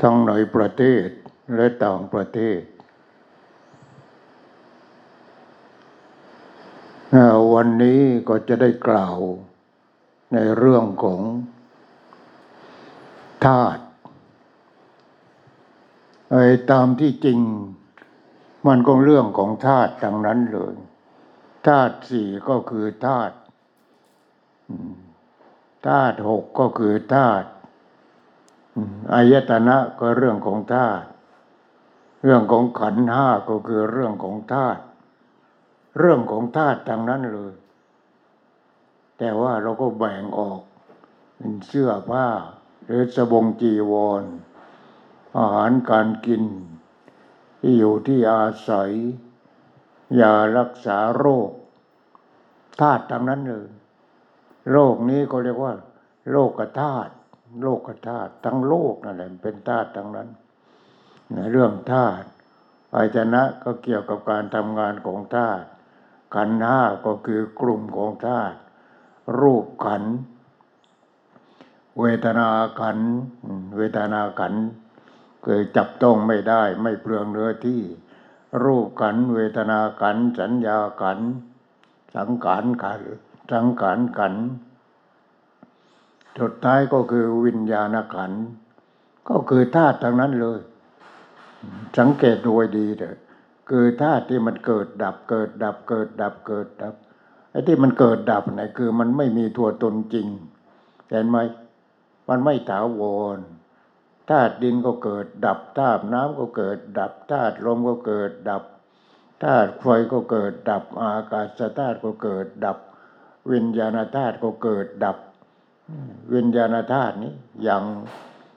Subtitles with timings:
[0.00, 1.06] ทั้งในประเทศ
[1.54, 2.60] และต่างประเทศ
[7.54, 9.18] วันนี้ก็จะได้กล่าว
[10.32, 11.20] ในเรื่องของ
[13.46, 13.82] ธาตุ
[16.30, 17.40] ไอ้ตามที่จริง
[18.66, 20.74] มันก็เรื่องของธาตุทั้งนั้นเลย
[21.66, 23.34] ธาตุสี่ก็คือธาตุ
[25.86, 27.48] ธาตุหกก็คือธาตุ
[29.12, 31.06] อายตนะก็เรื่องของธาตุ
[32.24, 34.82] เรื่องของขันห้าก็คือเรื่องของธาตุ
[35.98, 37.54] เรื่องของธาตุทางนั้นเลย
[39.18, 40.60] แต่ว่าเราก็แบ่งออก
[41.36, 42.28] เป็นเสื้อผ้า
[42.86, 43.92] หรือสบงจีว
[44.22, 44.24] ร
[45.38, 46.44] อาหารการกิน
[47.60, 48.90] ที่อยู่ที่อาศัย
[50.20, 51.50] ยารักษาโรค
[52.80, 53.68] ธาตุทางนั้นเลย
[54.72, 55.74] โลกนี้ก็เรียกว่า
[56.30, 57.12] โลกธาตุ
[57.62, 60.28] โลกธาตุทั้งโลกนั่นแหละเป็นธาตุทั้งนั้น
[61.34, 62.26] ในเรื่องธาตุ
[62.94, 65.66] อายตนะก็เกี่ยวกับการทำงานของธาตุ
[66.34, 68.58] ขันธ์ห้าก็คือกลุ่มของธาตุ
[69.40, 70.14] รูปขันธ์
[72.00, 72.48] เวทนา
[72.80, 73.10] ขันธ์
[73.76, 74.64] เวทนาขันธ์
[75.44, 77.80] คือจับต้องไม่ได้ไม่เปลืองเนื้อที่
[78.64, 81.28] รูปขันธ์เวทนาขันธ์สัญญาขันธ์
[82.16, 83.08] สังขารขันธ์
[83.52, 84.44] สังขารขันธ์
[86.40, 88.44] สุดท้ายก็คือวิญญาณขันธ์
[89.28, 90.60] ก็คือธาตุทั้งนั้นเลย
[91.98, 93.18] สังเกตดูดีเถอะ
[93.70, 96.94] คือธาตุที่มันเกิดดับ เกิดดับ เกิดดับเกิดดับ
[97.50, 100.26] ไอ้ที่มันเกิดดับเนี่ยคือมันไม่มีตัวตนจริง
[101.10, 101.38] เห็นไหม
[102.28, 103.02] มันไม่ถาว
[103.36, 103.38] ร
[104.30, 108.62] ธาตุดินก็เกิดดับธาตุน้ำก็เกิดดับธาตุลมก็เกิดดับ
[109.42, 112.78] ธาตุไฟก็เกิดดับ อากาศธาตุก็เกิดดับ
[113.50, 115.16] วิญญาณธาตุก็เกิดดับ
[116.34, 117.84] วิญญาณธาตุนี้อย่าง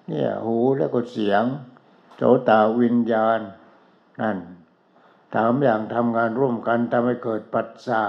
[0.07, 1.43] เนี่ยหูแล้วก็เสียง
[2.15, 3.39] โสตาวิญญาณ
[4.21, 4.38] นั่น
[5.33, 8.03] สามอย่างทำงานร่วมกันทำให้เกิดปัจจา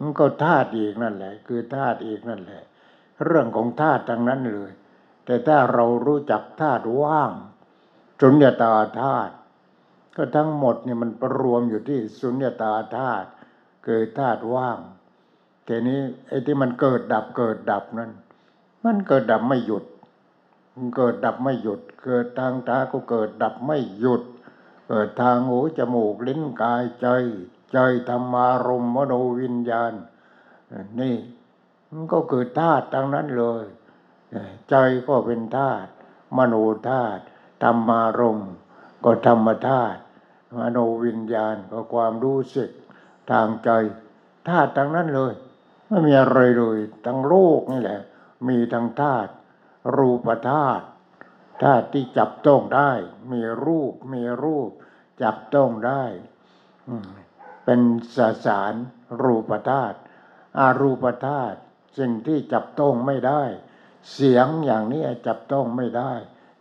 [0.00, 2.62] มันก็ธาตุอีกนั่นแหละ คือธาตุอีกนั่นแหละ
[3.24, 4.72] เรื่องของธาตุทั้งนั้นเลย
[5.24, 7.32] แต่ถ้าเรารู้จักธาตุว่าง
[8.20, 9.34] สุญญตาธาตุ
[10.16, 13.28] ก็ทั้งหมดเนี่ยมันประรวมอยู่ที่สุญญตาธาตุ
[13.86, 14.78] คือธาตุว่าง
[15.68, 18.10] ทีนี้ไอ้ที่มันเกิดดับเกิดดับนั้น
[18.84, 19.84] มันเกิดดับไม่หยุด
[20.96, 24.22] เกิดดับไม่หยุด เกิดทางตาก็เกิดดับไม่หยุด
[24.88, 27.06] เกิดทางหูจมูกลิ้นกายใจ
[27.72, 27.78] ใจ
[28.08, 29.92] ธรรมารมมโนวิญญาณ
[31.00, 31.16] นี่
[31.90, 33.64] มันก็เกิดธาตุทั้งนั้นเลย
[34.70, 34.74] ใจ
[35.08, 35.90] ก็เป็นธาตุ
[36.36, 36.54] มโน
[36.88, 37.22] ธาตุ
[37.62, 38.40] ธรรมารม
[39.04, 40.00] ก็ธรรมธาตุ
[40.58, 42.70] มโนวิญญาณก็ความรู้สึก
[43.30, 43.70] ทางใจ
[44.48, 45.34] ธาตุทั้งนั้นเลย
[45.86, 48.00] ไม่มีอะไรเลยทั้งโลกนี่แหละ
[48.48, 49.32] มีทั้งธาตุ
[49.96, 50.84] รูปธาตุ
[51.62, 52.92] ธาตุที่จับต้องได้
[53.32, 54.70] มีรูปมีรูป
[55.22, 56.04] จับต้องได้
[57.64, 57.80] เป็น
[58.16, 58.74] สสาร
[59.22, 59.96] รูปธาตุ
[60.58, 61.58] อารูปธาตุ
[61.98, 63.42] สิ่งที่จับต้องไม่ได้
[64.12, 66.12] เสียงอย่างนี้จับต้องไม่ได้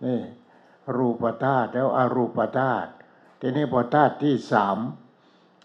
[0.06, 0.22] นี่
[0.98, 2.90] รูปธาตุแล้วอรูปธาตุ
[3.40, 4.78] ทีนี้พอธาตุที่สาม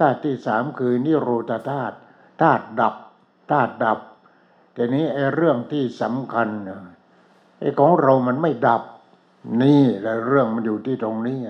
[0.00, 1.96] ธาตุที่สามคือนิโรธธาตุ
[2.42, 2.94] ธาตุดับ
[3.50, 3.98] ธาตุดับ
[4.76, 6.48] ทีนี้ไอ้เรื่องที่สำคัญ
[7.58, 8.82] ไอ้ของเรามันไม่ดับ
[9.62, 11.40] นี่แหละเรื่องมันอยู่ที่ตรงนี้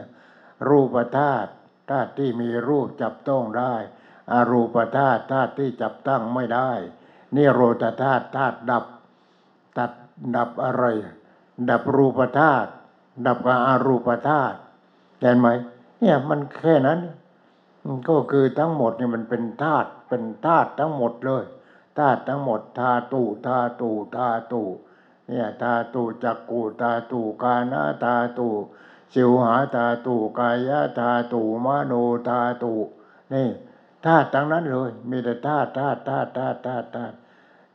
[0.69, 1.51] รูปธาตุ
[1.91, 3.75] ธาตุที่มีรูปจับต้องได้
[4.33, 6.71] อารูปธาตุธาตุที่จับตั้งไม่ได้
[7.35, 8.85] นิโรธธาตุธาตุดับ
[9.79, 9.91] ตัด
[10.37, 10.85] ดับอะไร
[11.71, 12.71] ดับรูปธาตุ
[13.27, 13.39] ดับ
[13.69, 14.59] อารูปธาตุ
[15.21, 15.49] เห็นไหม
[16.01, 17.01] เนี่ยมันแค่นั้น
[18.09, 21.45] ก็คือทั้งหมดเนี่ยมันเป็นธาตุเป็นธาตุทั้งหมดเลย
[21.99, 24.63] ธาตุทั้งหมดธาตุธาตุธาตุ
[25.29, 28.49] เนี่ยธาตุจักกูธาตุกานาธาตุ
[29.15, 31.93] สิวหาธาตุกายะธาตุมโน
[32.29, 32.75] ธาตุ
[33.35, 33.49] นี่
[34.05, 37.17] ธาตุทั้งนั้นเลย มีแต่ธาตุธาตุธาตุธาตุธาตุธาตุ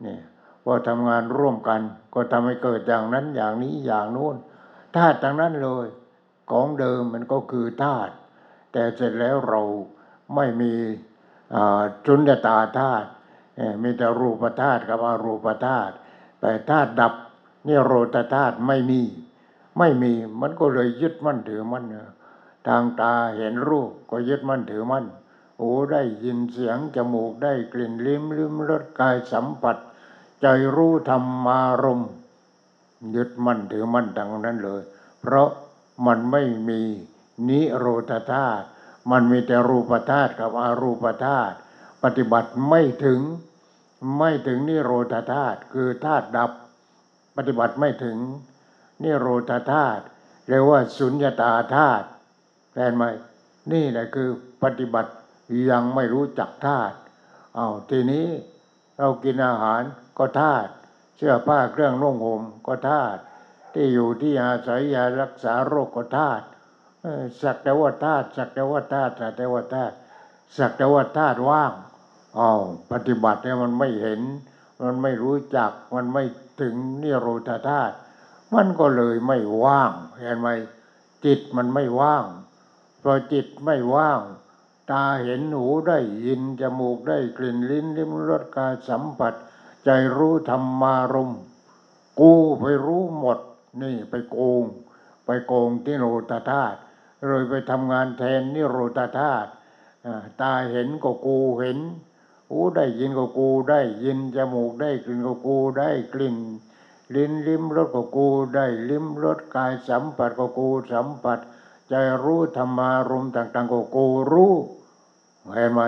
[0.05, 0.17] นี่
[0.63, 1.81] พอทำงานร่วมกัน
[2.13, 4.35] ก็ทำให้เกิดอย่างนั้นอย่างนี้อย่างโน้น
[4.95, 5.87] ธาตุทั้งนั้นเลย
[6.51, 8.13] ของเดิมมันก็คือธาตุ
[8.71, 9.61] แต่เสร็จแล้วเรา
[10.35, 10.73] ไม่มี
[12.05, 13.07] จุนตาธาตุ
[13.83, 15.93] มีแต่รูปธาตุกับอรูปธาตุ
[16.41, 17.13] แต่ธาตุดับ
[17.67, 19.01] นี่โรตธาตุไม่มี
[19.77, 21.85] ไม่มีมันก็เลยยึดมั่นถือมั่น
[22.67, 25.05] ทางตาเห็นรูปก็ยึดมั่นถือมั่น
[25.59, 29.77] หูได้ยินเสียงจมูกได้กลิ่นลิ้มลิ้มรสกายสัมผัส
[30.41, 30.45] ใจ
[30.75, 32.01] รู้ธรรมารม
[33.15, 34.81] ยึดมั่นถือมั่นดังนั้นเลย
[35.21, 35.49] เพราะ
[36.05, 36.81] มันไม่มี
[37.47, 38.65] นิโรธธาตุ
[39.11, 41.55] มันมีแต่รูปธาตุกับอรูปธาตุ
[42.03, 43.19] ปฏิบัติไม่ถึง
[44.17, 46.51] ไม่ถึงนิโรธาธาตุคือธาตุดับ
[47.35, 48.17] ปฏิบัติไม่ถึง
[49.03, 50.03] นิโรธาธาตุ
[50.47, 52.07] เรียกว่าสุญญตาธาตุ
[52.73, 53.03] แทนไหม
[53.71, 54.29] นี่แหละคือ
[54.63, 55.11] ปฏิบัติ
[55.69, 56.95] ยังไม่รู้จักธาตุ
[57.55, 58.27] เอาทีนี้
[58.97, 59.81] เรากินอาหาร
[60.17, 60.71] ก็ธาตุ
[61.17, 63.19] เสื้อผ้าเครื่องนุ่งห่มก็ธาตุ
[63.73, 66.45] ที่อยู่ที่อาศัยยารักษาโรคก็ธาตุ
[67.41, 69.95] สักแต่ว่าธาตุสักแต่ว่าธาตุสักแต่ว่าธาตุ
[70.57, 71.71] สักแต่ว่าธาตุว่าง
[72.37, 72.49] อ๋อ
[72.91, 74.21] ปฏิบัติเนี่ยมันไม่เห็น
[74.83, 76.23] มันไม่รู้จัก มันไม่
[76.61, 77.95] ถึงนิโรธาธาตุ
[78.53, 80.49] มันก็เลยไม่ว่างเห็นไหม
[81.25, 82.25] จิตมันไม่ว่าง
[83.03, 84.21] พอจิตไม่ว่าง
[84.91, 89.33] ตาเห็นหูได้ยินจมูกได้กลิ่นลิ้นลิ้มรสกายสัมผัส
[89.85, 91.31] ใจรู้ธรรมารม
[92.19, 93.39] กูไปรู้หมด
[93.81, 94.63] นี่ไปโกง
[95.25, 96.77] ไปโกงที่โรตธาตุ
[97.27, 99.49] เลยไปทำงานแทนนิโรธาธาตุ
[100.41, 101.77] ตาเห็นก็กูเห็น
[102.49, 106.37] หูได้ยินก็กู ได้ยินจมูกได้กลิ่นก็กูได้กลิ่น
[107.15, 111.39] ลิ้นลิ้มรสก็กู ได้ลิ้มรสกายสัมผัสก็กูสัมผัส
[111.89, 111.93] ใจ
[112.23, 114.53] รู้ธรรมารมต่าง ๆ ก็กูรู้
[115.53, 115.79] เห็นไหม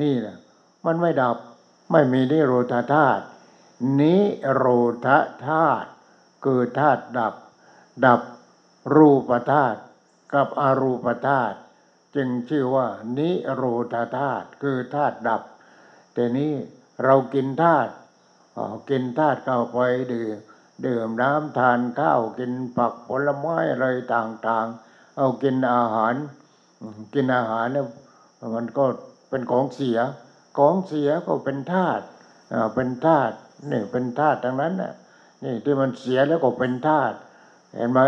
[0.00, 0.36] นี่แหละ
[0.84, 1.36] มันไม่ดับ
[1.90, 3.24] ไม่มีนิโรธาธาตุ
[4.00, 4.16] นิ
[4.52, 4.64] โร
[5.04, 5.88] ธาธาตุ
[6.44, 7.34] คือธาตุดับ
[8.04, 8.20] ดับ
[8.94, 9.80] รูปธาตุ
[10.34, 11.56] กับอรูปธาตุ
[12.14, 12.86] จึงชื่อว่า
[13.18, 13.62] นิโร
[13.92, 15.42] ธาธาตุคือธาตุดับ
[16.14, 16.52] แต่นี้
[17.04, 17.92] เรากินธาตุ
[18.90, 19.78] กินธาตุเข้าไป
[20.12, 20.36] ดื่ม
[20.86, 26.14] ดื่มน้ำทานข้าวกินผักผลไม้อะไรต่างๆ เอากินอาหาร
[27.14, 27.86] กินอาหารเนี่ย
[28.54, 28.84] มันก็
[29.30, 29.98] เป็นของเสีย
[30.58, 32.04] ของเสียก็เป็นธาตุ
[32.74, 33.34] เป็นธาตุ
[33.70, 34.92] นี่เป็นธาตุทั้งนั้นน่ะ
[35.44, 37.16] นี่ที่มันเสียแล้วก็เป็นธาตุ
[37.76, 38.00] เห็นไหม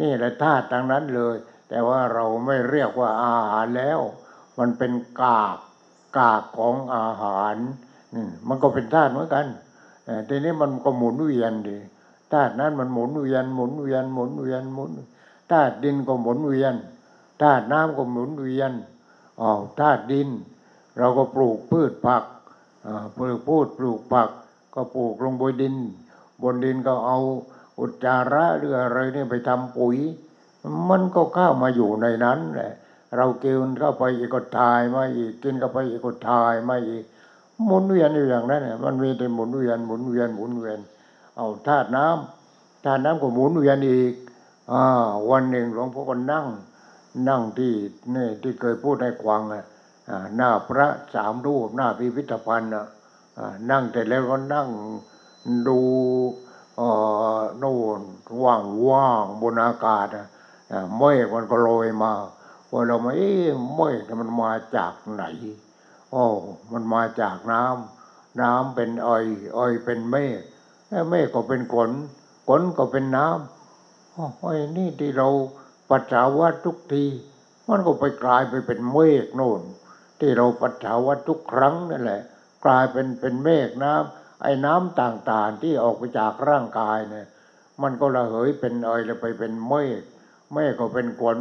[0.00, 1.36] นี่แหละธาตุทั้งนั้นเลย
[1.68, 4.00] แต่ว่าเราไม่เรียกว่าอาหารแล้ว
[4.58, 5.58] มันเป็นกาก
[6.18, 7.56] กากของอาหาร
[8.48, 9.46] มันก็เป็นธาตุเหมือนกัน
[10.28, 11.76] ทีนี้มันก็หมุนเวียนดี
[12.32, 14.90] ธาตุนั้นมันหมุนเวียนหมุนเวียนหมุนเวียนหมุน
[15.50, 16.74] ธาตุดินก็หมุนเวียน
[17.42, 18.72] ธาตุน้ำก็หมุนเวียน
[19.40, 20.28] อ๋อธาตุดิน
[20.98, 22.24] เราก็ปลูกพืชผัก
[23.16, 24.28] ปลูกพูดปลูกผัก
[24.74, 25.74] ก็ปลูกลงบนดิน
[26.42, 27.18] บนดินก็เอา
[27.78, 29.96] อุจจาระหรืออะไรนี่ไปทำปุ๋ย
[30.90, 32.72] มันก็เข้ามาอยู่ในนั้นแหละ
[33.16, 37.04] เรากินเข้าไปอีกก็ทายมาอีกกินเข้าไปอีกก็ทายมาอีก
[37.64, 40.78] หมุนเวียนอยู่อย่างนั้นเนี่ยมันมีแต่หมุนเวียนหมุนเวียนหมุนเวียน
[41.36, 44.12] เอาธาตุน้ำธาตุน้ำก็หมุนเวียนอีก
[44.72, 44.82] อ่า
[45.30, 46.46] วันหนึ่งหลวงพ่อก็นั่ง
[47.28, 47.74] นั่งที่
[48.14, 49.64] นี่ที่เคยพูดให้ควังอะ
[50.36, 52.84] หน้าพระสามรูปหน้าพิพิธภัณฑ์อะ
[53.70, 54.68] นั่งแต่แล้วก็นั่ง
[55.68, 55.80] ดู
[57.58, 58.00] โน่น
[58.42, 60.26] ว่างว่างบนอากาศอะ
[60.96, 62.12] เมฆมันก็ลอยมา
[62.74, 63.14] ว่าเราไม่
[63.76, 65.24] เมฆมันมาจากไหน
[66.10, 66.24] โอ้
[66.72, 69.24] มันมาจากน้ำน้ำเป็นอ้อย
[69.56, 70.40] อ้อยเป็นเมฆ
[71.10, 71.90] เมฆก็เป็นฝน
[72.46, 75.28] ฝนก็เป็นน้ำโอ้ยนี่ที่เรา
[75.90, 77.04] ปัสสาวะทุกที
[77.68, 79.62] มันก็ไปกลายไปเป็นเมฆโน่น
[80.20, 82.22] ที่เราปัสสาวะทุกครั้งนั่นแหละ
[82.64, 87.26] กลายเป็นเป็นเมฆน้ำไอ้น้ำต่างๆที่ออกไปจากร่างกายเนี่ย
[87.82, 90.00] มันก็ระเหยเป็นอ้อยแล้วไปเป็นเมฆ
[90.54, 91.38] แม่ก็เป็นฝน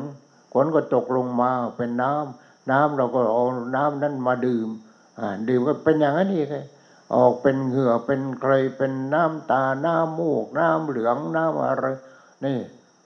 [0.53, 3.45] ฝนก็ตกลงมาเป็นน้ำน้ำเราก็เอา
[3.75, 4.67] น้ำนั้นมาดื่ม
[5.19, 6.47] อ่าดื่มก็เป็นอย่างนั้นเอง
[7.15, 11.85] ออกเป็นเหงื่อเป็นใครเป็นน้ำตาน้ำมูก น้ำเหลืองน้ำอะไร
[12.45, 12.57] นี่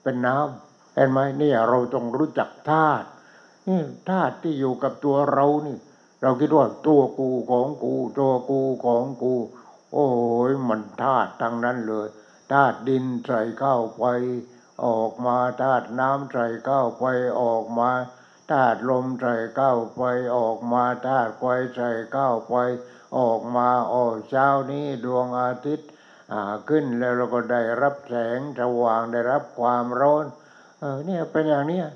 [0.02, 3.06] เป็นน้ำเห็นไหมนี่เราต้องรู้จักธาตุ
[3.68, 5.76] นี่ธาตุที่อยู่กับตัวเรานี่
[6.22, 9.34] เราคิดว่าตัวกูของกู ตัวกูของกู
[9.92, 10.06] โอ้
[10.50, 12.08] ยมันธาตุทั้งนั้นเลย
[12.52, 14.04] ธาตุดินใส่เข้าไป
[14.86, 17.04] ออกมาธาตุน้ำใส่เข้าไป
[17.40, 17.90] ออกมา
[18.50, 20.02] ธาตุลมใส่เข้าไป
[20.36, 21.44] ออกมาธาตุไฟ
[21.74, 22.54] ใส่เข้าไป
[23.18, 25.90] ออกมาโอ้เช้านี้ดวงอาทิตย์
[26.68, 30.24] ขึ้นแล้วเราก็ได้รับแสงสว่างได้รับความร้อน
[30.78, 31.86] เออเนี่ยเป็นอย่างเนี้ย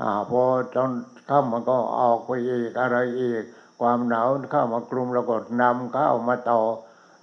[0.00, 0.42] อพอ
[0.74, 0.90] ตอน
[1.28, 3.42] ค่ำมันก็ออกไปอีกอะไรอีก
[3.80, 6.60] ความหนาวเข้ามากลุ่มแล้วก็นำเข้ามาต่อ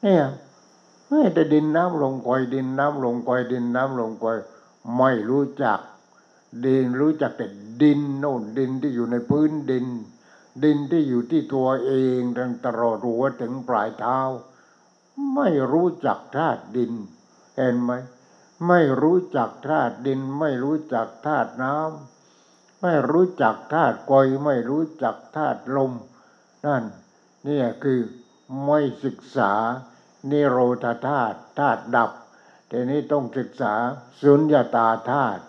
[0.04, 0.24] เนี่ย
[1.08, 4.26] ไม่แต่ดินน้ำลงไปดินน้ำลงไปดินน้ำลงไป
[4.98, 5.80] ไม่รู้จัก
[6.66, 7.48] ดินรู้จักแต่
[7.82, 9.88] ดินโน่นดินที่อยู่ในพื้นดิน
[10.64, 14.20] ดินที่อยู่ที่ตัวเองตั้งตลอดหัวถึงปลายเท้า
[15.36, 16.94] ไม่รู้จักธาตุดิน
[17.58, 17.92] เห็นไหม
[18.68, 24.12] ไม่รู้จักธาตุดิน ไม่รู้จักธาตุน้ำไม่รู้จักธาตุไฟ
[24.46, 25.94] ไม่รู้จักธาตุลม
[26.66, 26.84] นั่น
[27.48, 28.02] นี่คือ
[28.66, 29.54] ไม่ศึกษา
[30.30, 32.12] นิโรธาธาตุธาตุดับ
[32.72, 33.74] ทีนี้ต้องศึกษา
[34.22, 35.42] สุญญาตาธาตุ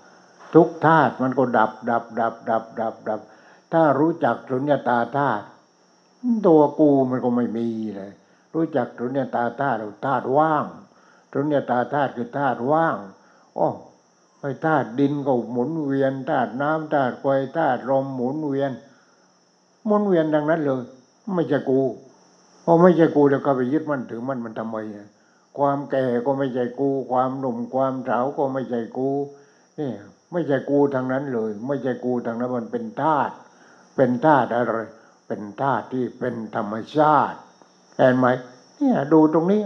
[0.55, 3.21] ทุกธาตุมันก็ดับ ดับ ดับ ดับ ดับ ดับ
[3.73, 5.45] ถ้ารู้จักสุญญาตาธาตุ
[6.47, 8.13] ตัวกูมันก็ไม่มีเลย
[8.55, 10.65] รู้จักสุญญาตาธาตุธาตุว่าง
[11.33, 12.97] สุญญาตาธาตุคือธาตุว่าง
[13.57, 13.69] โอ้
[14.41, 18.71] ไอ้ธาตุดินก็หมุนเวียนธาตุน้ำธาตุไฟธาตุลมหมุนเวียน
[19.87, 20.81] หมุนเวียนดังนั้นเลย
[21.35, 21.81] ไม่ใช่กู
[22.65, 25.09] พอไม่ใช่กูแล้วก็ไปยึดมันถือมันมันทำไมอะ
[25.59, 29.11] ความแก่ก็ไม่ใช่กู ความหนุ่มความสาวก็ไม่ใช่กู
[29.79, 29.91] นี่
[30.33, 33.35] ไม่ใช่กูทางนั้นเลย ไม่ใช่กูทางนั้นมันเป็นธาตุ
[33.97, 34.77] เป็นธาตุอะไร
[35.27, 37.39] เป็นธาตุที่เป็นธรรมชาติ
[37.97, 38.27] เห็นไหม
[38.79, 39.63] เนี่ยดูตรงนี้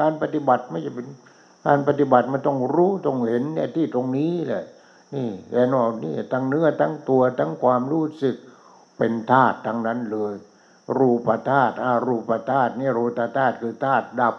[0.00, 1.06] การปฏิบัติไม่ใช่เป็น
[1.66, 4.64] การปฏิบัติมันต้องรู้ต้องเห็นเนี่ยที่ตรงนี้แหละ
[5.14, 8.36] นี่แน่นอนี่ทั้งเนื้อทั้งตัวทั้งความรู้สึก
[8.98, 10.34] เป็นธาตุทั้งนั้นเลย
[10.98, 14.34] รูปธาตุอารูปธาตุนี่รูปธาตุคือธาตุดับ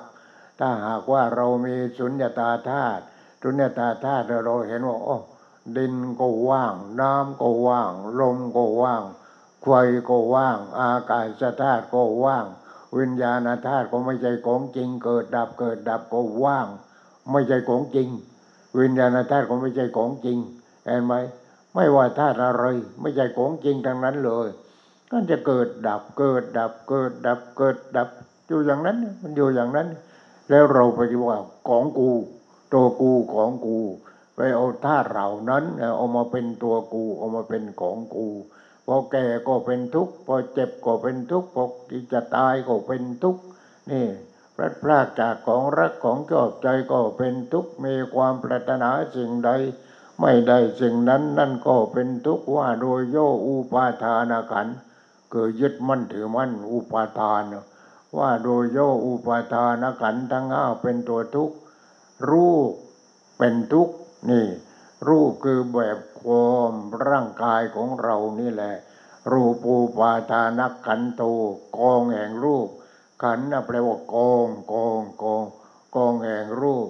[0.66, 3.04] ถ้าหากว่าเรามีสุญญตาธาตุ
[3.42, 5.18] สุญญตาธาตุเราเห็นว่าโอ้
[5.78, 9.04] ดินก็ว่าง น้ำก็ว่าง ลมก็ว่าง
[9.62, 9.68] ไฟ
[10.10, 12.46] ก็ว่าง อากาศธาตุก็ว่าง
[12.98, 16.68] วิญญาณธาตุก็ไม่ใช่ของจริง เกิดดับเกิดดับก็ว่าง
[17.32, 18.08] ไม่ใช่ของจริง
[18.80, 20.38] วิญญาณธาตุก็ไม่ใช่ของจริง
[20.86, 21.14] เห็นไหม
[21.76, 22.64] ไม่ว่าธาตุอะไร
[23.02, 24.48] ไม่ใช่ของจริงทั้งนั้นเลย
[25.12, 28.10] ก็จะเกิดดับเกิดดับเกิดดับเกิดดับ
[28.48, 29.88] อยู่อย่างนั้น มันอยู่อย่างนั้น
[30.50, 32.10] แล้วเราไปว่าของกู
[32.74, 33.78] ตัวกูของกู
[34.36, 35.64] ไปเอาธาตุเหล่านั้น
[35.98, 38.28] เอามาเป็นตัวกูเอามาเป็นของกู
[38.88, 41.64] พอแก่ก็เป็นทุกข์พอเจ็บก็เป็นทุกข์พอ
[42.14, 43.42] จะตายก็เป็นทุกข์
[43.92, 44.06] นี่
[44.56, 49.50] พลัดพรากจากของรักของชอบใจก็เป็นทุกข์มีความปรารถนาสิ่งใด
[50.22, 54.78] ไม่ได้สิ่งนั้นนั่นก็เป็นทุกข์ว่าโดยโยอุปาทานขันธ์
[55.32, 57.44] คือยึดมั่นถือมั่นอุปาทาน
[58.18, 61.56] ว่าโดยโยอุปาทานขันทั้งห้าเป็นตัวทุกข์
[62.30, 62.72] รูป
[63.38, 63.96] เป็นทุกข์
[64.30, 64.48] นี่
[65.08, 66.74] รูปคือแบบความ
[67.08, 68.76] ร่างกายของเรานี่แหละ
[69.32, 71.24] รูปูปาทานักขันโต
[71.78, 72.68] กองแห่งรูป
[73.24, 75.44] ขันน่ะแปลว่ากองกองกอง
[75.96, 76.88] กองแห่งรูป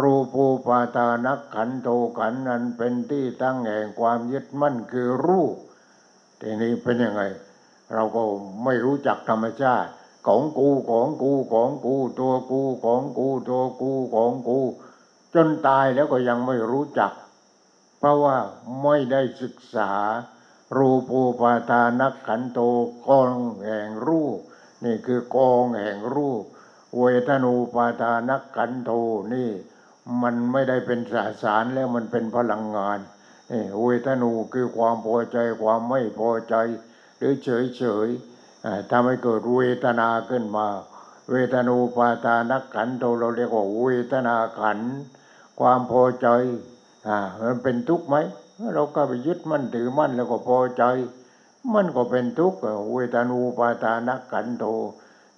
[0.00, 5.54] รูปูปาทานักขันโตขันนั้นเป็นที่ตั้งแห่งความยึดมั่นคือรูป
[6.40, 7.22] ทีนี้เป็นยังไง
[7.94, 8.22] เราก็
[8.64, 9.90] ไม่รู้จักธรรมชาติ
[10.26, 14.60] ของกูของกูของกูตัวกูของกูตัวกูของกู
[15.34, 17.12] จนตายแล้วก็ยังไม่รู้จัก
[17.98, 18.36] เพราะว่า
[18.82, 19.92] ไม่ได้ศึกษา
[20.76, 22.60] รูปูปาทานักขันโต
[23.08, 23.32] กอง
[23.64, 24.38] แห่งรูป
[24.84, 26.42] นี่คือกองแห่งรูป
[26.98, 28.90] เวทนูปาทานักขันโต
[29.34, 29.50] นี่
[30.22, 32.98] มันไม่ได้เป็นสสารแล้วมันเป็นพลังงาน
[33.52, 36.54] นี่เวทนูคือความพอใจความไม่พอใจ
[37.18, 38.08] หรือเฉยเฉย
[38.90, 40.66] ทำให้เกิดเวทนาขึ้นมา
[41.30, 44.78] เวทนูปาทานักขันโตเราเรียกว่าเวทนาขัน
[45.60, 46.26] ความพอใจ
[47.06, 48.16] อ่ามันเป็นทุกข์ไหม
[48.74, 50.82] เราก็ไปยึดมั่นถือมั่นแล้วก็พอใจ
[51.74, 52.58] มันก็เป็นทุกข์
[52.92, 54.66] เวทนูปาทานักขันโต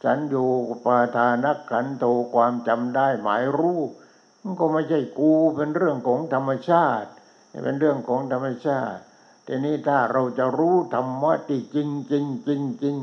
[0.05, 0.49] ฉันอยู่
[0.87, 3.81] ปาทานักขันโตความจำได้หมายรู้
[4.43, 7.11] มันก็ไม่ใช่กูเป็นเรื่องของธรรมชาติ
[7.65, 9.03] เป็นเรื่องของธรรมชาติ
[9.51, 12.97] ทีนี้ถ้าเราจะรู้ธรรมะที่จริงจริงจริงจริง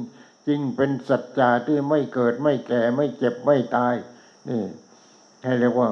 [0.48, 3.96] จริงเป็นสัจจะที่ไม่เกิดไม่แก่ไม่เจ็บไม่ตาย
[4.50, 4.64] นี่
[5.44, 5.90] ให้เรียกว่า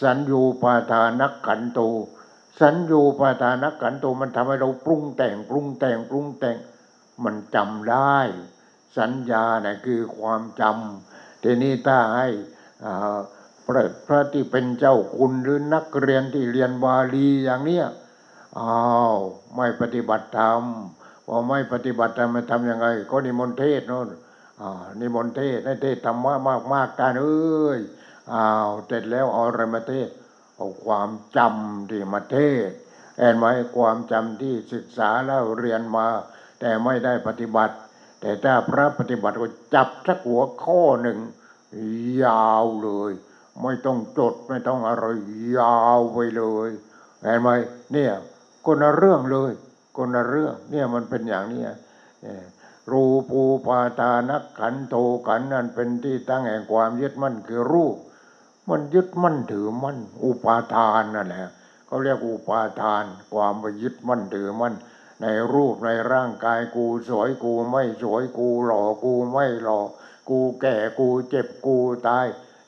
[0.00, 1.80] สัญญูปาทานักขันโต
[2.60, 6.56] สัญญูปาทานักขันโตมันทำให้เราปรุงแต่งปรุงแต่งปรุงแต่ง
[7.24, 8.18] มันจำได้
[8.98, 12.28] สัญญานะ่ยคือความจำทีนี้ถ้าให้
[13.66, 17.86] พระพระที่เป็นเจ้าคุณหรือนักเรียนที่เรียนบาลีอย่างเนี้ย
[18.58, 19.16] อ้าว
[19.56, 20.62] ไม่ปฏิบัติธรรม
[21.26, 24.08] พอไม่ปฏิบัติธรรมมันทำยังไง ก็นิมนต์เทศน์โน่น
[24.60, 26.34] อ่านิมนต์เทศน์ให้เทศธรรมะ
[26.72, 27.78] มากๆกันเอ้ย
[28.32, 30.08] อ้าวเสร็จแล้วเอาอะไรมาเทศ
[30.56, 32.76] เอาความจำที่มาเทศน์
[33.18, 33.46] เห็นไหม
[33.76, 36.06] ความจำที่ศึกษาแล้วเรียนมา
[36.60, 37.74] แต่ไม่ได้ปฏิบัติ
[38.20, 41.18] แต่ถ้าพระปฏิบัติก็จับสักหัวข้อหนึ่ง
[42.24, 43.12] ยาวเลย
[43.62, 45.06] ไม่ต้องจดไม่ต้องอะไร
[45.58, 46.68] ยาวไปเลย
[47.22, 47.48] เห็นไหม
[47.92, 48.12] เนี่ย
[48.66, 49.52] คนละเรื่องเลย
[49.96, 51.62] คนละเรื่องเนี่ยมันเป็นอย่างนี้
[52.92, 54.94] รูปูปาตานักขันโท
[55.26, 57.96] ขันนั่นเป็นที่ตั้งแห่งความยึดมั่นคือรูป
[58.68, 61.50] มันยึดมั่นถือมั่นอุปาทานนั่นแหละ
[61.86, 64.74] เขาเรียกอุปาทาน ความไปยึดมั่นถือมั่น
[65.22, 69.80] ในรูปในร่างกายกูสวยกูไม่สวยกูหล่อกูไม่หล่อ
[70.30, 71.76] กูแก่กูเจ็บกู
[72.08, 72.26] ตาย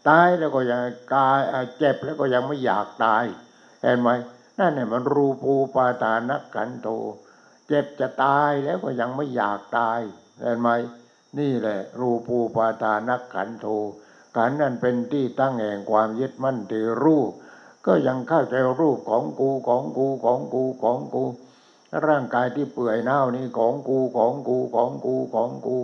[0.09, 0.81] ตายแล้วก็ยัง
[1.15, 1.39] กาย
[1.79, 3.25] เจ็บแล้วก็ยังไม่อยากตาย
[3.83, 4.09] เห็นไหม
[4.59, 6.89] นั่นเนี่ยมันรูปูปาตานักขันโต
[7.67, 10.01] เจ็บจะตายแล้วก็ยังไม่อยากตาย
[10.41, 10.69] เห็นไหม
[11.39, 13.67] นี่แหละ รูปูปาตานักขันโต
[14.37, 17.31] ขันนั่นเป็นที่ตั้งแห่งความยึดมั่นถือรูป
[17.87, 21.25] ก็ยังเข้าใจรูปของกูของกูของกูของกู
[22.07, 25.77] ร่างกายที่เปื่อยเน่านี่ของกูของกูของกูของกู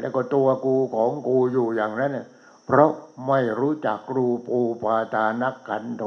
[0.00, 2.26] แล้วก็ตัวกูของกูอยู่อย่างนั้นเนี่ย
[2.66, 2.90] เพราะ
[3.28, 6.04] ไม่รู้จักรูปูปาตานักขันโท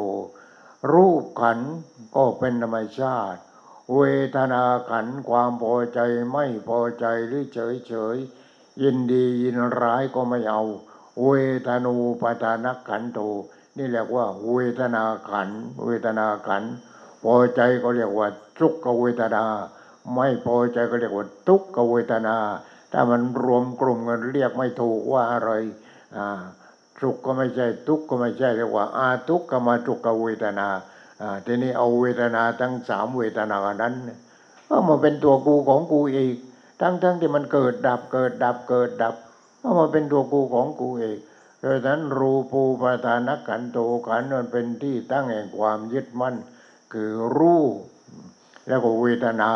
[0.92, 1.60] รูปขัน
[2.16, 3.40] ก็เป็นธรรมชาติ
[3.96, 4.02] เว
[4.36, 6.00] ทนาขันความพอใจ
[6.32, 8.18] ไม่พอใจหรือเฉยเฉย
[8.82, 10.64] ยินดียินร้ายก็ไม่เอา
[11.24, 11.30] เว
[11.68, 13.20] ทนูปาตานขันโท
[13.78, 15.50] นี่เรียกว่า เวทนาขัน
[15.86, 16.64] เวทนาขัน
[17.24, 18.28] พอใจก็เรียกว่า
[18.60, 19.44] ทุกขเวทนา
[20.16, 22.38] ไม่พอใจก็เรียกว่าทุกขเวทนา
[22.92, 25.52] ถ้ามันรวมกลุ่มกันเรียกไม่ถูกว่าอะไร
[26.18, 26.28] อ่า
[27.02, 30.68] สุขก็ไม่ใช่ทุกข์ก็ไม่ใช่เรียกว่า อาทุกขมาทุกขเวทนา
[31.22, 33.94] อ่าทีนี้เอาเวทนาทั้งสามเวทนานั้น
[34.68, 36.36] เอามาเป็นตัวกูของกูอีก
[36.82, 39.16] ทั้งทั้งที่มันเกิดดับเกิดดับเกิดดับ
[39.60, 41.18] เอามาเป็นตัวกูของกูเอง
[41.62, 46.36] โดยฉะนั้นรูปูปทานักขันโตขันธ์มันเป็นที่ตั้งแห่งความยึดมั่น
[46.94, 47.76] คือรูป
[48.68, 49.52] แล้วก็เวทนา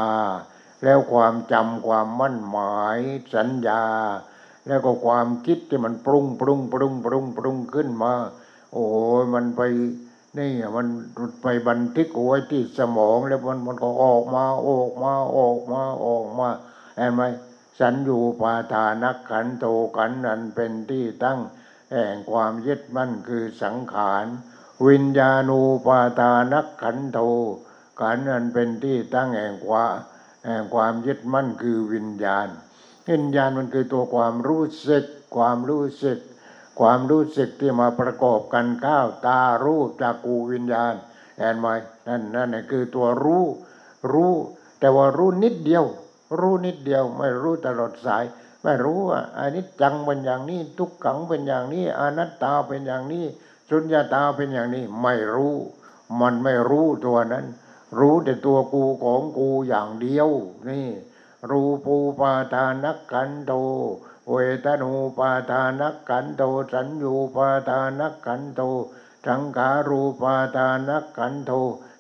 [0.84, 3.00] แล้วความจำความมั่นหมาย
[3.36, 3.84] สัญญา
[4.68, 8.14] แล้วก็ความคิดที่มันปรุงปรุงปรุงปรุงปรุงขึ้นมา
[8.74, 8.86] โอ้
[9.22, 9.62] ยมันไป
[10.40, 10.88] นี่มัน
[11.44, 16.50] ไปบันทึกเอาไว้ที่สมองแล้วมันมันก็ออกมาออกมาออกมาออกมา
[16.98, 17.22] เห็นไหม
[17.80, 19.66] สัญญูปาทานักขันโต
[19.98, 21.40] ขันนั้นเป็นที่ตั้ง
[21.92, 24.26] แห่งความยึดมั่นคือสังขาร
[24.88, 27.20] วิญญาณูปาทานักขันโท
[28.02, 29.94] ขันนั้นเป็นที่ตั้งแห่งความ
[30.46, 32.48] แห่งความยึดมั่นคือวิญญาณ
[33.10, 36.20] วิญญาณมันคือตัวความรู้สึก ความรู้สึก
[36.80, 40.94] ความรู้สึกที่มาประกอบกันข้าวตารูปจากกูวิญญาณ
[41.38, 41.68] เห็นไหม
[42.08, 43.46] นั่นนั่นน่ะคือตัวรู้
[44.12, 44.34] รู้
[44.80, 45.86] แต่ว่ารู้นิดเดียว
[46.40, 48.24] รู้นิดเดียวไม่รู้ตลอดสาย
[48.64, 53.26] ไม่รู้ว่าอันนี้จังเป็นอย่างนี้ ทุกขังเป็นอย่างนี้อนัตตาเป็นอย่างนี้
[53.70, 55.56] สุญญาตาเป็นอย่างนี้ไม่รู้
[56.22, 57.46] มันไม่รู้ตัวนั้น
[58.00, 60.30] รู้แต่ตัวกูของกูอย่างเดียว
[60.70, 60.88] นี่
[61.50, 63.54] รูปูปาทานักขันโต
[64.30, 68.62] เวทนูปาทานักขันโตสัญญูปาทานักขันโต
[69.26, 71.52] สังขารูปาทานักขันโต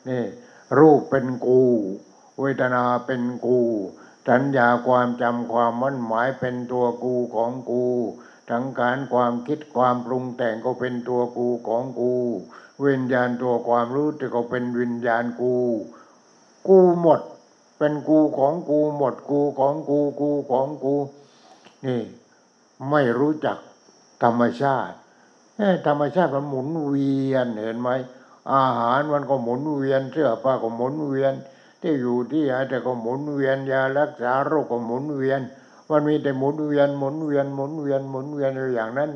[0.07, 0.23] นี่
[0.77, 1.61] รูปเป็นกู
[2.39, 3.59] เวทนาเป็นกู
[4.27, 7.85] สัญญาความจำความมั่นหมายเป็นตัวกูของกู
[8.51, 12.13] สังขารความคิดความปรุงแต่งก็เป็นตัวกูของกู
[12.85, 15.55] วิญญาณตัวความรู้ที่ก็เป็นวิญญาณกู
[16.67, 17.21] กูหมด
[17.83, 20.95] เป็นกูของกูหมดกูของกูกูของกู
[21.85, 22.01] นี่
[22.89, 23.57] ไม่รู้จัก
[24.23, 24.95] ธรรมชาติ
[25.87, 27.89] ธรรมชาติมันหมุนเวียนเห็นไหม
[28.53, 31.33] อาหารมันก็หมุนเวียนเสื้อผ้าก็หมุนเวียน
[31.81, 35.41] ที่อยู่ที่ไหนแต่ก็หมุนเวียนยารักษาโรคก็หมุนเวียน
[35.89, 39.09] มันมีแต่หมุนเวียนหมุนเวียนหมุนเวียนหมุนเวียนอย่างนั้น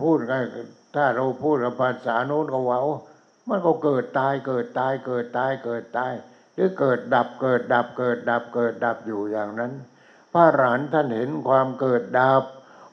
[0.00, 0.44] พูดง่าย
[0.94, 2.78] ถ้าเราพูดกับภาษาโน้นก็ว่า
[3.48, 6.12] มันก็เกิดตายเกิดตายเกิดตายเกิดตาย
[6.60, 9.72] หรือเกิดดับเกิดดับเกิดดับเกิดดับอยู่อย่างนั้น
[10.32, 12.42] พระอรหันต์ท่านเห็นความเกิดดับ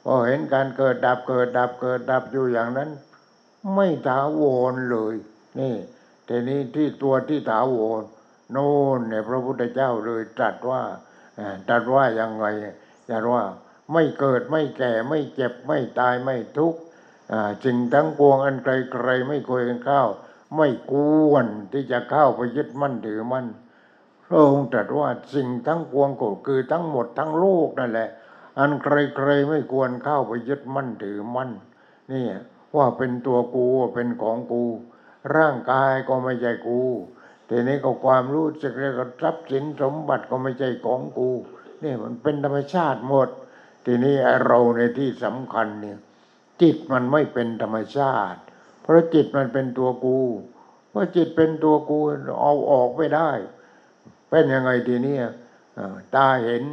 [0.04, 2.90] พอเห็นการเกิดดับเกิดดับเกิดดับอยู่อย่างนั้น
[3.74, 5.14] ไม่ถาวรเลย
[5.60, 5.74] นี่
[6.26, 8.02] แต่นี้ที่ตัวที่ถาวร
[8.52, 10.82] โน่นเนี่ยพระพุทธเจ้าเลยตรัสว่า
[11.68, 12.46] ตรัสว่ายังไง
[13.08, 13.42] ตรัสว่า
[13.92, 16.80] ไม่เกิดไม่แก่ไม่เจ็บไม่ตายไม่ทุกข์
[17.32, 20.02] อ่าจึงทั้งปวงอันไกลๆไม่เคยกันเข้า
[20.56, 20.94] ไม่ก
[21.30, 23.46] วนที่จะเข้าไปยึดมั่นถือมั่น
[24.24, 28.08] พระองค์ตรัสว่าสิ่งทั้งปวงก็คือทั้งหมดทั้งโลกนั่นแหละ
[28.58, 31.50] อันใครๆไม่ควรเข้าไปยึดมั่นถือมั่น
[32.12, 32.24] นี่
[32.76, 34.64] ว่าเป็นตัวกูเป็นของกู
[35.36, 36.80] ร่างกายก็ไม่ใช่กู
[37.48, 41.30] ทีนี้ก็ความรู้สึกแล้วก็ทรัพย์สินสมบัติก็ไม่ใช่ของกู
[41.82, 43.28] นี่มันเป็นธรรมชาติหมด
[43.84, 44.14] ทีนี้
[44.46, 45.98] เราในที่สำคัญเนี่ย
[46.62, 48.40] จิตมันไม่เป็นธรรมชาติ
[48.90, 50.18] ราะจิตมันเป็นตัวกู
[50.90, 51.98] เพราะจิตเป็นตัวกู
[52.40, 53.30] เอาออกไม่ได้
[54.30, 55.16] เป็นยังไงทีนี้
[56.14, 56.64] ตาเห็น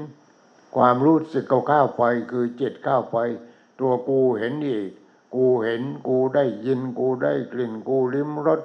[0.75, 3.17] ความรู้สึกเข้าไป คือจิตเข้าไป
[3.79, 4.89] ตัวกูเห็นอีก
[5.35, 8.61] กูเห็นกูได้ยินกูได้กลิ่นกูลิ้มรส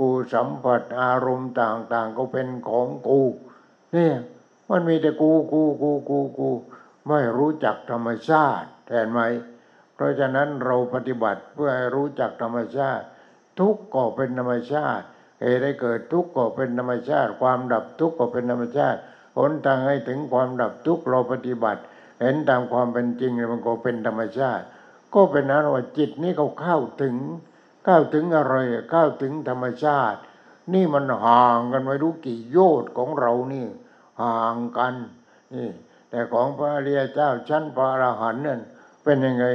[0.00, 3.20] กูสัมผัสอารมณ์ต่างๆ ก็เป็นของกู
[3.92, 4.14] เนี่ย
[4.70, 6.48] มันมีแต่กูกูกูกูกู
[7.08, 9.20] ไม่รู้จักธรรมชาติเห็นไหม
[9.94, 13.04] เพราะฉะนั้นเราปฏิบัติเพื่อให้รู้จักธรรมชาติ
[13.60, 15.04] ทุกข์ก็เป็นธรรมชาติ
[15.40, 18.98] เหตุได้เกิดทุกข์ก็เป็นธรรมชาติ ความดับทุกข์ก็เป็นธรรมชาติ
[19.38, 21.82] หนทางให้ถึงความดับทุกข์เราปฏิบัติ
[22.20, 24.64] เห็นตามความเป็นจริงมันก็เป็นธรรมชาติ
[25.14, 27.16] ก็เป็นนั้นว่าจิตนี้เขาเข้าถึง
[27.84, 28.56] เข้าถึงอะไร
[28.90, 30.20] เข้าถึงธรรมชาติ
[30.74, 33.66] นี่มันห่างกันไม่รู้กี่โยชน์ของเรานี่
[34.22, 34.94] ห่างกัน
[35.54, 35.68] นี่
[36.10, 38.60] แต่ของพระอริยเจ้าชั้นพระอรหันต์นั่น
[39.04, 39.46] เป็นยังไง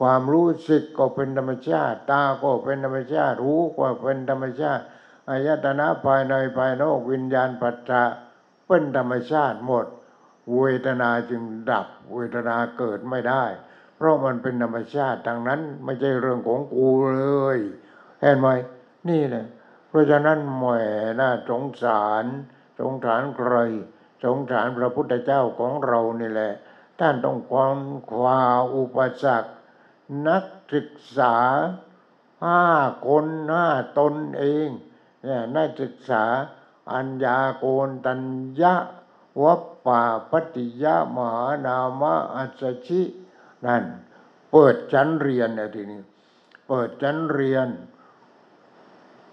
[0.00, 4.84] ความรู้สึกก็เป็นธรรมชาติ ตาก็เป็นธรรมชาติ หูก็เป็นธรรมชาติ
[5.28, 8.02] อายตนะภายในภายนอกวิญญาณปัจจะ
[8.66, 9.86] เป็นธรรมชาติหมด
[10.56, 13.44] เวทนาจึงดับ เวทนาเกิดไม่ได้
[13.96, 17.24] เพราะมันเป็นธรรมชาติดังนั้นไม่ใช่เรื่องของกูเล
[17.56, 17.58] ย
[18.20, 18.48] เห็นไหม
[19.08, 19.46] นี่แหละ
[19.88, 20.64] เพราะฉะนั้นแหม
[21.20, 22.24] น่าสงสาร
[22.80, 23.54] สงสารใคร
[24.24, 26.52] สงสารพระพุทธเจ้าของเรานี่แหละ
[27.00, 27.78] ท่านต้องความ
[28.10, 28.40] คว้า
[28.76, 29.50] อุปสรรค
[30.28, 31.36] นักศึกษา
[32.44, 32.64] ห้า
[33.06, 33.66] คนห้า
[33.98, 34.68] ตนเอง
[35.22, 36.24] เนี่ยนักศึกษา
[36.92, 38.22] อัญญาโกนตัญ
[38.60, 38.74] ญะ
[39.42, 43.02] วัปปาปฏิยะมหานามะอัสสชิ
[43.66, 43.84] นั่น
[44.52, 46.00] เปิดชั้นเรียนเนี่ยทีนี้
[46.68, 47.68] เปิดชั้นเรียน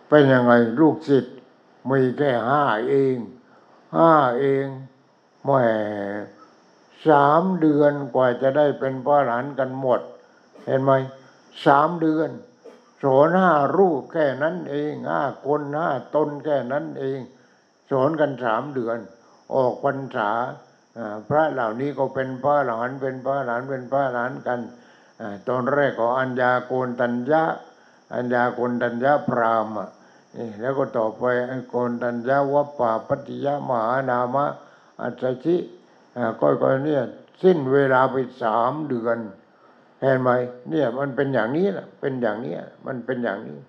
[0.10, 1.38] เป็นยังไงลูกศิษย์
[1.90, 3.18] มีแค่ห้าเอง
[3.96, 4.66] ห้าเอง
[5.44, 5.50] แหม
[7.08, 10.02] สามเดือนกว่าจะได้เป็นพระหลานกันหมด
[10.68, 10.92] เห็นไหม
[11.66, 12.30] สามเดือน
[13.04, 17.20] สอนห้ารูปแค่นั้นเองห้าคนห้าตนแค่นั้นเอง
[17.92, 18.98] สอนกันสามเดือน
[19.56, 20.32] ออกพรรษา
[21.30, 24.60] พระเหล่านี้ก็เป็นพระหลานเป็นพระหลานเป็นพระหลานกัน
[25.22, 27.44] อตอนแรกก็อัญญาโกนตัญญะ
[28.16, 29.88] อัญญาโกนตัญญะพรามะ
[30.36, 31.24] นี่แล้วก็ต่อไป
[31.70, 34.46] โกนตัญญะวัปปาปฏิยะมหานามะ
[35.02, 35.56] อัจฉริ
[36.18, 37.04] อ่าก็ก็เนี่ย
[37.42, 39.18] สิ้นเวลาไปสามเดือน
[40.02, 40.30] เห็นไหม
[40.70, 42.56] เนี่ยมันเป็นอย่างนี้นะเป็นอย่างนี้
[42.88, 43.60] มันเป็นอย่างนี้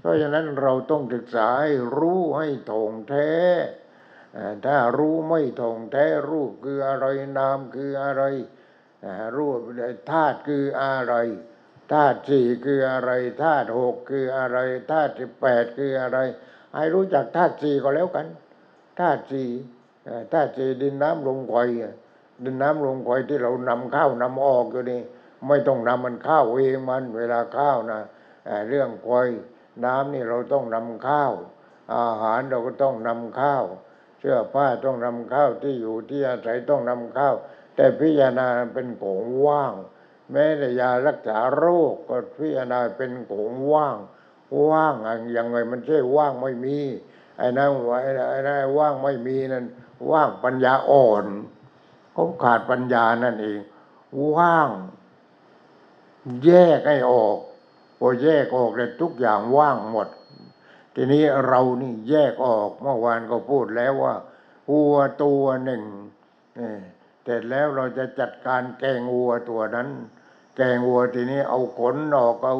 [0.00, 3.30] เพราะฉะนั้นเราต้องศึกษาให้รู้ให้ถ่องแท้
[4.66, 7.06] ถ้ารู้ไม่ถ่องแท้รูปคืออะไร
[7.38, 8.22] นามคืออะไร
[9.36, 9.58] รูป
[10.10, 11.14] ธาตุคืออะไร
[11.92, 13.10] ธาตุสี่คืออะไร
[13.42, 14.58] ธาตุหกคืออะไร
[14.90, 16.18] ธาตุสิบแปดคืออะไร
[16.74, 18.26] ให้รู้จักธาตุสี่ก็แล้วกัน
[19.00, 19.50] ธาตุสี่
[20.08, 21.54] อ่าธาตุสี่ดินน้ำลมไฟ
[22.44, 25.00] ดินน้ำลมไฟที่เรานำเข้านำออกอยู่นี่
[25.46, 28.00] ไม่ต้องนำมันข้าวเองมันเวลาข้าวนะ
[28.46, 29.28] เเรื่องควย
[29.84, 31.32] น้ำนี่เราต้องนำข้าว
[31.94, 33.64] อาหารเราก็ต้องนำข้าว
[34.18, 37.34] เสื้อผ้าต้องนำข้าวที่อยู่ที่อาศัยต้องนำข้าว
[37.76, 39.74] แต่พิจารณาเป็นของว่าง
[40.32, 43.96] แม้แต่ยารักษาโรคก็พิจารณาเป็นของว่าง
[44.70, 46.78] ว่างอะยังไงมันใช่ว่างไม่มี
[47.38, 47.70] ไอ้นั่น
[48.02, 49.64] ไอ้นั่นไอ้นั่นว่างไม่มีนั่น
[50.10, 51.26] ว่างปัญญาอ่อน
[52.12, 53.58] เขาขาดปัญญานั่นเอง
[54.36, 54.68] ว่าง
[56.44, 57.38] แยกให้ออก
[57.98, 60.08] พอแยกออกเลยทุกอย่างว่างหมด
[60.94, 64.14] ทีนี้เรานี่แยกออกเมื่อวานก็พูดแล้วว่า
[64.70, 65.82] วัวตัวหนึ่ง
[66.58, 66.70] นี่
[67.24, 69.88] เสร็จแล้วเราจะจัดการแกงวัวตัวนั้น
[70.56, 72.56] แกงวัวทีนี้เอาขนออกเอา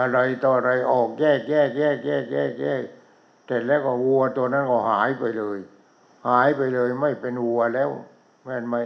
[0.00, 2.82] อะไรต่ออะไรออกแยกแยกแยกแยกแยกแยก
[3.46, 5.58] เสร็จแล้วก็วัวตัวนั้นก็หายไปเลย
[6.28, 7.90] หายไปเลยไม่เป็นวัวแล้ว
[8.44, 8.76] แม่นไหม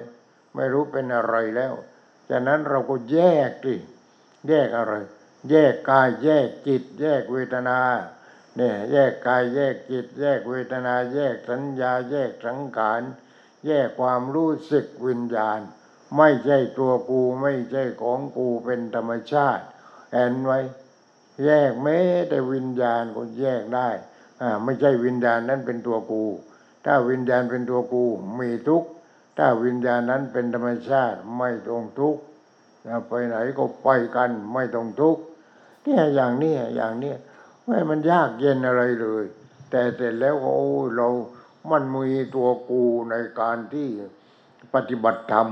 [0.54, 1.72] ไม่รู้เป็นอะไรแล้ว
[2.30, 3.76] ฉะนั้นเราก็แยกดิ
[4.48, 4.94] แยกอะไร
[5.50, 7.78] แยกกายแยกจิต แยกเวทนา
[8.56, 13.02] เนี่ยแยกกายแยกจิต แยกเวทนา แยกสัญญา แยกสังขาร
[13.66, 15.60] แยกความรู้สึกวิญญาณ
[16.16, 19.64] ไม่ใช่ตัวกูไม่ใช่ของกูเป็นธรรมชาติ
[20.12, 20.58] เห็นไว้
[21.44, 23.88] แยกแม้แต่วิญญาณก็แยกได้
[24.42, 26.24] อ่าไม่ใช่วิญญาณนั้นเป็นตัวกู
[26.84, 28.04] ถ้าวิญญาณเป็นตัวกู
[28.40, 28.88] มีทุกข์
[29.36, 32.22] ถ้าวิญญาณนั้นเป็นธรรมชาติไม่ต้องทุกข์
[33.08, 35.22] ไปไหนก็ไปกันไม่ต้องทุกข์
[35.82, 37.14] เนี่ยอย่างนี้อย่างนี้
[37.64, 39.24] ไม่มันยากเย็นอะไรเลย
[39.70, 41.08] แต่เสร็จแล้วโอ้เรา
[41.70, 43.88] มันมีตัวกูในการที่
[44.74, 45.48] ปฏิบัติธรรม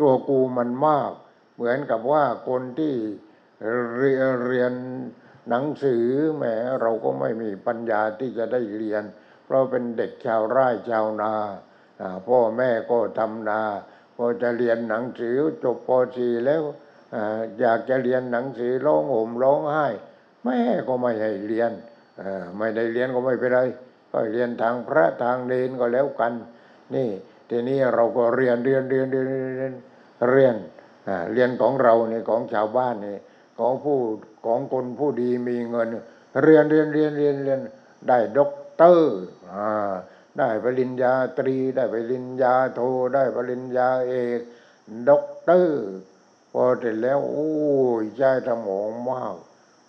[0.00, 1.12] ตัวกูมันมาก
[1.54, 2.94] เหมือนกับว่าคนที่
[3.96, 4.72] เรียเรียน
[5.48, 6.04] หนังสือ
[6.36, 6.44] แหม
[6.80, 9.02] เราก็ไม่มีปัญญาที่จะได้เรียน
[9.44, 11.32] เพราะเป็นเด็กชาวไร่ชาวนา
[12.26, 13.60] พ่อแม่ก็ทำนา
[14.16, 16.62] พอจะเรียนหนังสือจบป .4 แล้ว
[17.14, 17.16] อ
[17.60, 19.86] อยากจะเรียนหนังสือร้องห่มร้องไห้
[20.44, 20.58] แม่
[20.88, 21.72] ก็ไม่ให้เรียน
[22.58, 23.60] ไม่ได้เรียนก็ไม่เป็นไร
[24.12, 26.32] ก็เรียนทางพระทางเนนก็แล้วกัน
[26.94, 27.08] นี่
[27.48, 29.72] ทีนี้เราก็เรียนเรียนเรียนเรียนเรียนเรียน
[30.30, 30.54] เรียน
[31.08, 33.16] อ่าเรียนของเรานี่ของชาวบ้านนี่
[33.58, 33.98] ของผู้
[34.46, 35.88] ของคนผู้ดีมีเงิน
[36.42, 37.58] เรียนเรียนเรียนเรียนเรียน
[38.08, 39.18] ได้ด็อกเตอร์
[39.52, 39.92] อ่า
[40.40, 42.80] ได้ปริญญาตรี ได้ปริญญาโท
[43.14, 44.40] ได้ปริญญาเอก
[45.08, 45.88] ด็อกเตอร์
[46.52, 47.50] พอเสร็จแล้วโอ้
[48.02, 49.34] ยใช้สมองมาก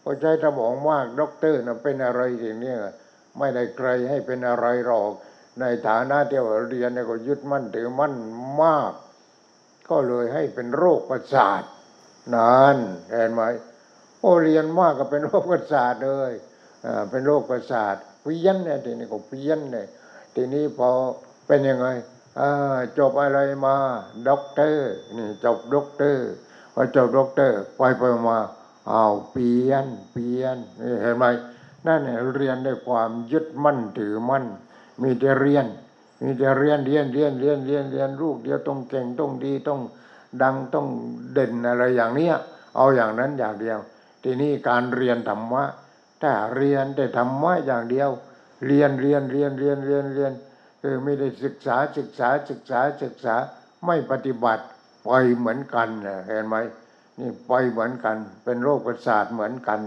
[0.04, 2.76] พอใช้สมองมากด็อกเตอร์นะเป็นอะไรอย่างนี้
[3.38, 5.12] ไม่ได้ใครให้เป็นอะไรหรอก
[5.60, 8.14] ในฐานะที่ว่าเรียนเนี่ยก็ยึดมั่นถือมั่น
[8.62, 8.92] มาก
[9.90, 11.64] ก็เลยให้เป็นโรคประสาท
[12.36, 12.78] นาน
[13.10, 13.42] เห็นไหม
[14.20, 16.32] โอ้เรียนมากก็เป็นโรคประสาทเลย
[16.86, 19.88] อ่าเป็นโรคประสาทเพี้ยนเนี่ยทีนี้ก็เพี้ยนเนี่ย
[20.36, 20.90] ทีนี้พอ
[21.48, 21.88] เป็นยังไง
[22.98, 23.76] จบอะไรมา
[24.28, 26.28] ด็อกเตอร์นี่จบด็อกเตอร์
[26.74, 28.40] พอจบด็อกเตอร์ไปไปมา
[28.90, 31.26] เอาเปลี่ยนเปลี่ยนนี่เห็นไหม
[31.88, 34.46] นั่นเนี่ยเรียนด้วยความยึดมั่นถือมั่น
[35.02, 35.66] มีแต่เรียน
[36.22, 39.82] มีแต่เรียนเรียนเรียนเรียนเรียนเรียนลูกเดียวต้องเก่งต้องดีต้อง
[40.42, 40.88] ดังต้อง
[41.34, 42.36] เด่นอะไรอย่างเนี้ย
[42.76, 43.80] เอาอย่างนั้นอย่างเดียว
[44.24, 45.64] ทีนี้การเรียนธรรมะ
[46.22, 48.10] ถ้าเรียนแต่ธรรมะอย่างเดียว
[48.66, 50.34] เรียนเรียนเรียนเรียนเรียนเรียน
[50.82, 53.36] คือไม่ได้ศึกษาศึกษาศึกษาศึกษา
[53.86, 54.66] ไม่ปฏิบัติ
[55.06, 56.56] ไปเหมือนกันนะเห็นไหม
[57.20, 59.80] นี่ไปเหมือนกัน เป็นโรคประสาทเหมือนกัน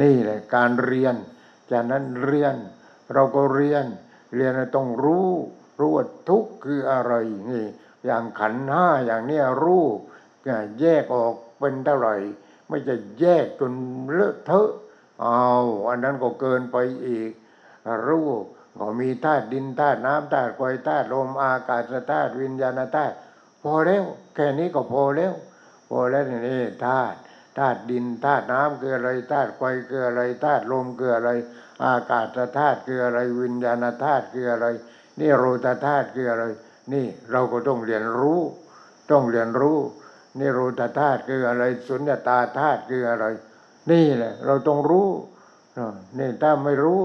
[0.00, 1.14] นี่แหละการเรียน
[1.70, 2.54] จากนั้นเรียน
[3.12, 3.84] เราก็เรียน
[4.34, 5.28] เรียนต้องรู้
[5.78, 7.12] รู้ว่าทุกข์คืออะไร
[7.50, 7.64] นี่
[8.04, 9.84] อย่างขันห้าอย่างเนี้ยรู้
[10.80, 12.16] แยกออกเป็นเท่าไหร่
[12.68, 13.72] ไม่จะแยกจน
[14.12, 14.70] เลอะเทอะ
[15.22, 15.48] เอา
[15.88, 16.76] อันนั้นก็เกินไป
[17.06, 17.30] อีก
[18.06, 18.28] รู้
[18.78, 23.14] ก็มีธาตุดินธาตุน้ำธาตุไฟธาตุลมอากาศธาตุวิญญาณธาตุ
[23.62, 25.34] พอแล้วแค่นี้ก็พอแล้ว
[25.90, 27.16] พอแล้วนี่ธาตุ
[27.58, 31.30] ธาตุดินธาตุน้ำคืออะไรธาตุไฟคืออะไรธาตุลมคืออะไร
[31.84, 32.26] อากาศ
[32.58, 34.66] ธาตุคืออะไรวิญญาณธาตุคืออะไร
[35.20, 36.44] นี่โรตธาตุคืออะไร
[36.92, 38.40] นี่เราก็ต้องเรียนรู้
[39.10, 39.78] ต้องเรียนรู้
[40.38, 43.26] นี่โรตธาตุคืออะไรสุญญตาธาตุคืออะไร
[43.90, 45.08] นี่แหละเราต้องรู้
[46.18, 47.02] นี่ถ้าไม่รู้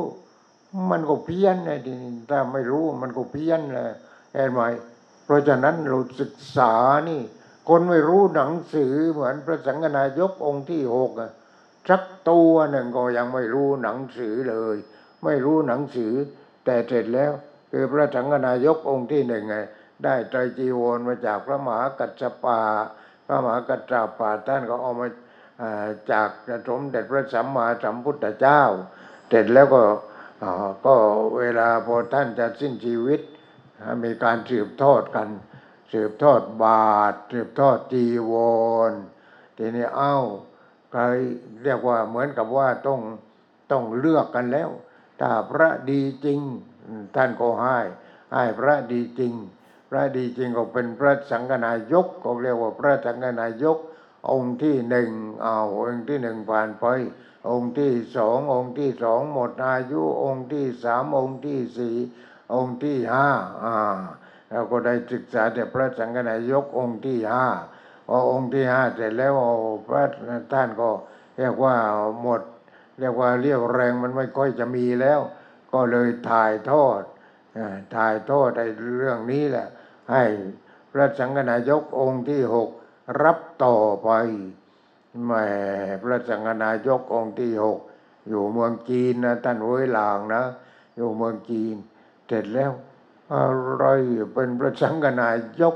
[0.91, 3.89] มันก็เพี้ยนเนะทีนี้ถ้าไม่รู้มันก็เพี้ยนแหละ
[4.33, 4.61] เห็นไหม
[5.25, 6.73] เพราะฉะนั้นเราศึกษา
[7.09, 7.21] นี่
[7.69, 11.31] คนไม่รู้หนังสือเหมือนพระสังฆนายกองค์ที่หกอะ
[11.89, 14.77] สักตัวหนึ่งก็ยังไม่รู้หนังสือเลย
[15.23, 16.13] ไม่รู้หนังสือ
[16.65, 17.31] แต่เสร็จแล้ว
[17.71, 19.57] คือพระสังฆนายกองค์ที่หนึ่งไง
[20.03, 22.59] ได้ไตรจีวรมาจากพระมหากัจจปา
[23.25, 25.07] พระมหากัจจปาท่านก็เอามา
[26.11, 26.29] จาก
[26.67, 28.61] สมเด็จพระสัมมาสัมพุทธเจ้า
[29.29, 29.81] เสร็จแล้วก็
[30.85, 30.95] ก็
[31.37, 33.21] เวลาพอท่านจะสิ้นชีวิต
[34.03, 35.29] มีการสืบทอดกัน
[35.91, 38.33] สืบทอดบาท สืบทอดจีว
[38.89, 38.91] ร
[39.57, 40.15] ทีนี้เอ้า
[40.91, 41.03] ใคร
[41.63, 42.99] เรียกว่าเหมือนกับว่าต้อง
[43.71, 44.69] ต้องเลือกกันแล้ว
[45.19, 46.39] ถ้าพระดีจริง
[47.15, 47.77] ท่านก็ให้
[48.33, 49.33] ให้พระดีจริง
[49.89, 53.77] พระดีจริงก็เป็นพระสังฆนายกก็เรียกว่าพระสังฆนายก
[54.31, 55.09] องค์ที่หนึ่ง
[55.43, 56.85] เอาองค์ที่หนึ่งผ่านไป
[57.49, 61.95] องค์ที่สององค์ที่สองหมดอายุองค์ที่สามองค์ที่สี่
[62.53, 63.27] องค์ที่ห้า
[63.63, 63.75] อ่า
[64.49, 67.45] เราก็ได้ศึกษาแต่พระสังฆนายกองค์ที่ห้า
[68.07, 69.33] พอองค์ที่ห้าเสร็จแล้ว
[69.87, 70.03] พระ
[70.53, 70.89] ท่านก็
[71.37, 71.75] เรียกว่า
[72.21, 72.41] หมด
[72.99, 75.19] เรียกว่าเรียวแรงมันไม่ค่อยจะมีแล้ว
[75.73, 77.03] ก็เลยถ่ายทอด
[77.95, 78.61] ถ่ายทอดใน
[78.97, 79.67] เรื่องนี้แหละ
[80.11, 80.23] ให้
[80.91, 82.69] พระสังฆนายกองค์ที่หก
[83.23, 84.09] รับต่อไป
[85.25, 85.45] แม่
[86.01, 87.79] พระสังฆนายกองค์ที่หก
[88.27, 90.43] อยู่เมืองจีนนะท่านเว้ยหลางนะ
[90.95, 91.75] อยู่เมืองจีน
[92.27, 92.71] เสร็จแล้ว
[93.33, 93.45] อะ
[93.75, 93.85] ไร
[94.33, 95.75] เป็นพระสังฆนายก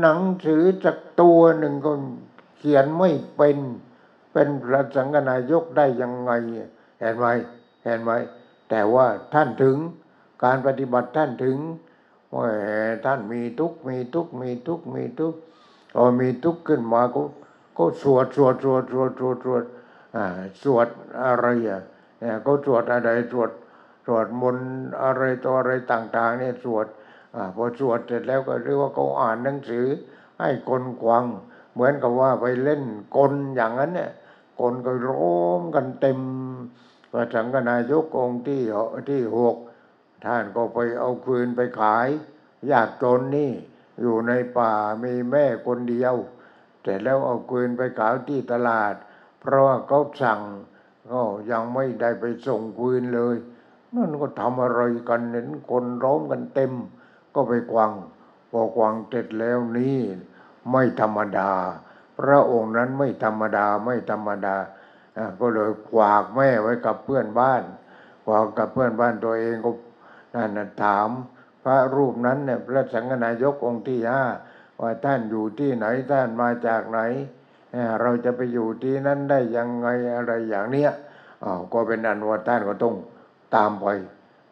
[0.00, 1.92] หนังสือจากตัวหนึ่งก็
[2.58, 3.58] เขียนไม่เป็น
[4.32, 6.32] เป็นพระสังฆนายกได้ยังไง
[7.00, 7.24] เห็นไหม
[7.84, 8.10] เห็นไหม
[8.70, 9.76] แต่ว่าท่านถึง
[10.44, 11.58] การปฏิบัติท่านถึง
[12.34, 12.46] ว่า
[13.04, 15.34] ท่านมีทุกมีทุกมีทุกมีทุก
[15.94, 17.20] พอมีทุกขึ้นมาก็
[17.78, 19.64] ก็สวดสวดสวดสวดสวดสวด
[20.16, 20.24] อ่า
[20.62, 20.88] สวด
[21.24, 21.80] อะไรอะ
[22.20, 23.50] เนี่ยก็สวดอะไรสวด
[24.06, 24.68] สวดมนต์
[25.02, 26.86] อะไรตัวอะไรต่าง ๆ เนี่ยสวด
[27.34, 29.86] อ่าพอสวดเสร็จแล้วก็เรียกว่าเขาอ่านหนังสือ
[30.40, 31.24] ให้คนควัง
[31.72, 32.82] เหมือนกับว่าไปเล่น
[33.16, 34.10] กลอย่างนั้นเนี่ย
[34.60, 36.20] กลก็ร้อมกันเต็ม
[37.12, 38.62] พระสังฆนายกองค์ที่
[39.10, 39.56] ที่หก
[40.24, 42.08] ท่านก็ไปเอาคืนไปขาย
[42.68, 43.50] อยากจนนี่
[44.00, 44.72] อยู่ในป่า
[45.04, 46.14] มีแม่คนเดียว
[46.82, 48.94] แต่แล้วเอาคืนไปขายที่ตลาด
[49.40, 50.40] เพราะว่าเขาสั่ง
[51.12, 53.36] ก็ยังไม่ได้ไปส่งคืนเลย
[53.94, 56.72] นั่นก็ทำอะไรกันเห็นคนร้อมกันเต็ม
[57.34, 57.92] ก็ไปกวาง
[58.50, 60.00] พอกวางเสร็จแล้วนี่
[60.70, 61.50] ไม่ธรรมดา
[62.18, 64.56] พระองค์นั้นไม่ธรรมดาไม่ธรรมดา
[65.18, 67.62] อะก็เลยกวากแม่ไว้กับเพื่อนบ้าน
[68.26, 69.70] กวากกับเพื่อนบ้านตัวเองก็
[70.34, 71.08] นั่นน่ะถาม
[71.64, 74.22] พระรูปนั้นเนี่ยพระสังฆนายกองค์ที่ห้า
[74.82, 77.00] ว่าท่านอยู่ที่ไหนท่านมาจากไหน
[78.00, 80.90] เราจะไปอยู่ที่นั้นได้ยังไงอะไรอย่างเนี้ย
[81.44, 82.94] อ้าวก็เป็นอันว่าท่านก็ต้อง
[83.54, 83.86] ตามไป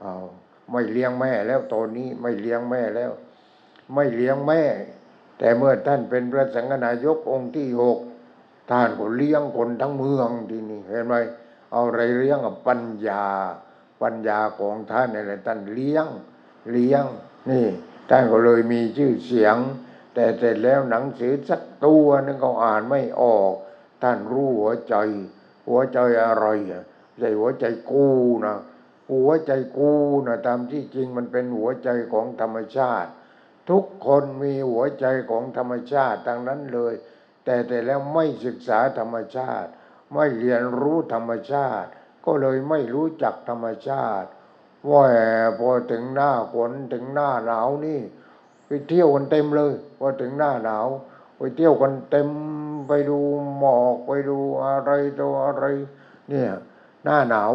[0.02, 0.24] อ้าว
[0.70, 3.12] ไม่เลี้ยงแม่แล้วตอนนี้ไม่เลี้ยงแม่แล้ว
[3.94, 4.62] ไม่เลี้ยงแม่
[5.38, 7.98] แต่เมื่อท่านเป็นพระสังฆนายกองค์ที่หก
[8.70, 11.14] ท่านก็เลี้ยงคนทั้งเมืองทีนี้เห็นไหม
[11.72, 13.24] เอาอะไรเลี้ยงกับปัญญา
[14.02, 16.06] ปัญญาของท่านนี่แหละท่านเลี้ยง
[16.72, 17.04] เลี้ยง
[17.50, 17.66] นี่
[18.10, 19.56] ท่านก็เลยมีชื่อเสียง
[20.14, 23.52] แต่เสร็จแล้วหนังสือสักตัวนึงก็อ่านไม่ออก
[24.02, 24.94] ท่านรู้หัวใจ
[25.68, 26.84] หัวใจอะไรอะ
[27.18, 28.08] ใจหัวใจกู
[28.44, 28.56] นะ
[29.12, 29.92] หัวใจกู
[30.26, 33.10] นะตามที่จริงมันเป็นหัวใจของธรรมชาติ
[33.70, 36.94] ทุกคนมีหัวใจของธรรมชาติทั้งนั้นเลย
[37.44, 39.70] แต่แต่แล้วไม่ศึกษาธรรมชาติ
[40.14, 41.88] ไม่เรียนรู้ธรรมชาติ
[42.24, 44.28] ก็เลยไม่รู้จักธรรมชาติ
[44.90, 45.04] ว่า
[45.58, 48.00] พอถึงหน้าฝนถึงหน้าหนาวนี่
[48.70, 50.86] ไปเที่ยวกันเต็มเลยพอถึงหน้าหนาว
[51.36, 52.28] ไปเที่ยวกันเต็ม
[52.88, 53.18] ไปดู
[53.58, 55.64] หมอกไปดูอะไรตัวอะไร
[56.28, 56.50] เนี่ย
[57.04, 57.52] หน้าหนาว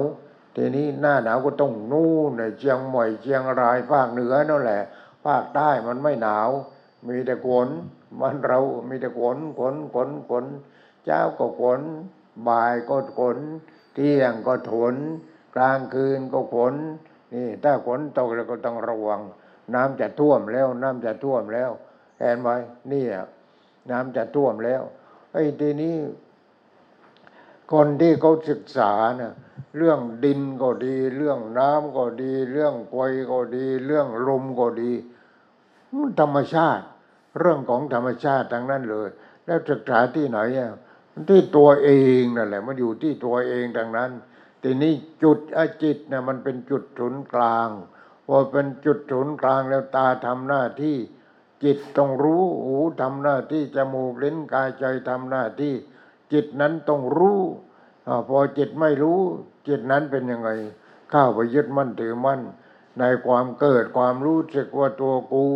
[0.55, 4.83] ทีนี้หน้าหนาวก็ต้องนู่นในเชียงใหม่เชียงรายภาคเหนือนั่นแหละ
[5.25, 6.49] ภาคใต้มันไม่หนาว
[7.07, 7.67] มีแต่ฝน
[8.19, 10.45] มันเรามีแต่ฝนฝนฝนฝน
[11.05, 11.81] เช้าก็ฝน
[12.47, 13.37] บ่ายก็ฝน
[13.93, 14.95] เที่ยงก็ฝน
[15.55, 16.73] กลางคืนก็ฝน
[17.33, 19.21] นี่ถ้าฝนตกแล้วก็ต้องระวัง
[19.73, 21.71] น้ำจะท่วมแล้ว น้ำจะท่วมแล้ว
[22.19, 22.49] เห็นไหม
[22.91, 23.27] นี่อะ
[23.91, 24.81] น้ำจะท่วมแล้ว
[25.31, 25.95] ไอ้ทีนี้
[27.73, 29.33] คนที่เขาศึกษาเนี่ย
[29.77, 32.95] เรื่องดินก็ดี เรื่องน้ำก็ดี เรื่องไฟ
[33.31, 34.91] ก็ดี เรื่องลมก็ดี
[35.95, 36.85] มันธรรมชาติ
[37.39, 39.09] เรื่องของธรรมชาติทั้งนั้นเลย
[39.45, 40.71] แล้วศึกษาที่ไหนอะ
[41.29, 44.11] ที่ตัวเองนั่นแหละ มันอยู่ที่ตัวเองทั้งนั้น
[44.63, 47.69] ทีนี้จุดอจิตเนี่ยมันเป็นจุดศูนย์กลาง
[48.27, 50.97] พอเป็นจุดศูนย์กลางแล้วตาทำหน้าที่
[51.63, 55.73] จิตต้องรู้หูทำหน้าที่จมูกลิ้นกายใจทำหน้าที่
[56.33, 57.39] จิตนั้นต้องรู้
[58.29, 59.19] พอจิตไม่รู้
[59.67, 60.49] จิตนั้นเป็นยังไง
[61.09, 62.41] เข้าไปยึดมั่นถือมั่น
[62.99, 65.47] ในความเกิดความรู้สึกว่าตัวกู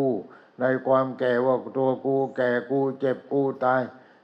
[0.61, 3.81] ในความแก่ว่าตัวกู แก่กูเจ็บกูตาย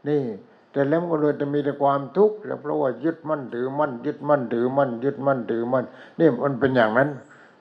[0.08, 0.24] นี่
[0.72, 5.86] แต่แล้วก็เลยจะมีแต่ความทุกข์แล้วเพราะว่ายึดมั่นถือมั่นยึดมั่นถือมั่นยึดมั่นถือมั่น
[6.20, 7.10] นี่มันเป็นอย่างนั้น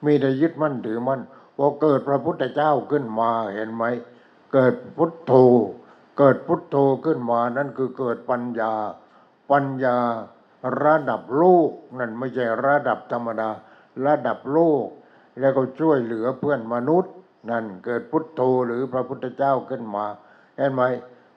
[0.06, 1.20] มีแต่ยึดมั่นถือมั่น
[1.56, 3.84] พอเกิดพระพุทธเจ้าขึ้นมาเห็นไหม
[4.52, 5.32] เกิดพุทโธ
[6.18, 8.72] เกิดพุทโธขึ้นมานั่นคือเกิดปัญญา
[9.50, 9.98] ปัญญา
[10.84, 13.50] ระดับโลกนั่นไม่ใช่ระดับธรรมดา
[14.06, 14.86] ระดับโลก
[15.40, 17.14] แล้วก็ช่วยเหลือเพื่อนมนุษย์
[17.50, 20.04] นั่นเกิดพุทโธหรือพระพุทธเจ้าขึ้นมา
[20.56, 20.82] เห็นไหม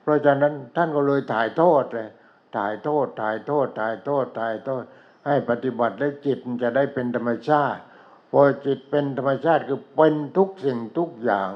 [0.02, 2.10] เพราะฉะนั้นท่านก็เลยถ่ายโทษเลย
[2.58, 4.84] ถ่ายโทษถ่ายโทษถ่ายโทษถ่ายโทษ
[5.26, 7.82] ให้ปฏิบัติแล้วจิตมันจะได้เป็นธรรมชาติ
[8.32, 11.50] พอจิตเป็นธรรมชาติคือเป็นทุกสิ่งทุกอย่าง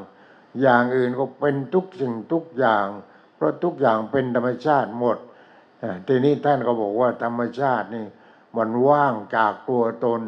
[0.61, 2.85] อย่างอื่นก็เป็นทุกสิ่งทุกอย่าง
[3.35, 5.17] เพราะทุกอย่างเป็นธรรมชาติหมด
[6.07, 8.05] ทีนี้ท่านก็บอกว่าธรรมชาตินี่
[8.57, 10.21] มันว่างจากตัวตน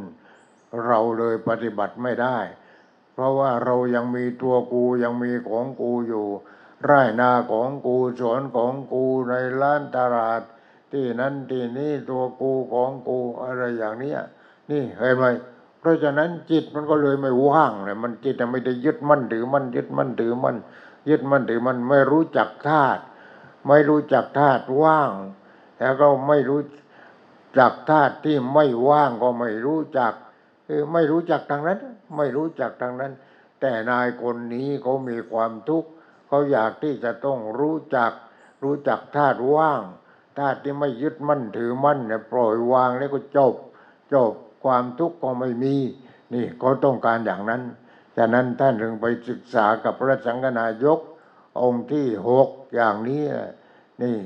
[0.85, 2.37] เราเลยปฏิบัติไม่ได้
[3.13, 6.27] เพราะว่าเรายังมีตัวกูยังมีของกูอยู่
[6.83, 10.41] ไร่นาของกูสวนของกูในร้านตลาด
[10.91, 14.19] ที่นั้นที่นี่ตัวกูของกูอะไรอย่างเนี้ย
[14.69, 15.23] นี่เห็นไหม
[15.83, 20.57] เพราะฉะนั้นจิตมันก็เลยไม่ว่างเลยมันจิตไม่ได้ยึดมั่นถือมั่นยึดมั่นถือมั่น
[21.09, 23.01] ยึดมั่นถือมั่นไม่รู้จักธาตุ
[23.67, 25.11] ไม่รู้จักธาตุว่าง
[25.79, 26.61] แล้วก็ไม่รู้
[27.59, 30.13] จักธาตุที่ไม่ว่างก็ไม่รู้จัก
[30.67, 31.79] คือไม่รู้จักทางนั้น
[32.17, 33.11] ไม่รู้จักทางนั้น
[33.61, 35.89] แต่นายคนนี้เขามีความทุกข์
[36.27, 38.11] เขาอยากที่จะต้องรู้จัก
[38.63, 39.81] รู้จักธาตุว่าง
[40.37, 43.55] ธาตุที่ไม่ยึดมั่นถือมั่นเนี่ยปล่อยวางแล้วก็จบ
[44.13, 45.75] จบ ความทุกข์ก็ไม่มี
[46.33, 47.61] นี่เขาต้องการอย่างนั้น
[48.17, 50.99] ฉะนั้นท่านถึงไปศึกษากับพระสังฆนายก
[51.61, 53.23] องค์ที่หกอย่างนี้
[54.01, 54.17] นี่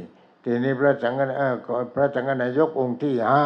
[0.43, 3.45] ทีนี้พระสังฆนาเอ่อก็พระสังฆนายกองค์ที่ห้า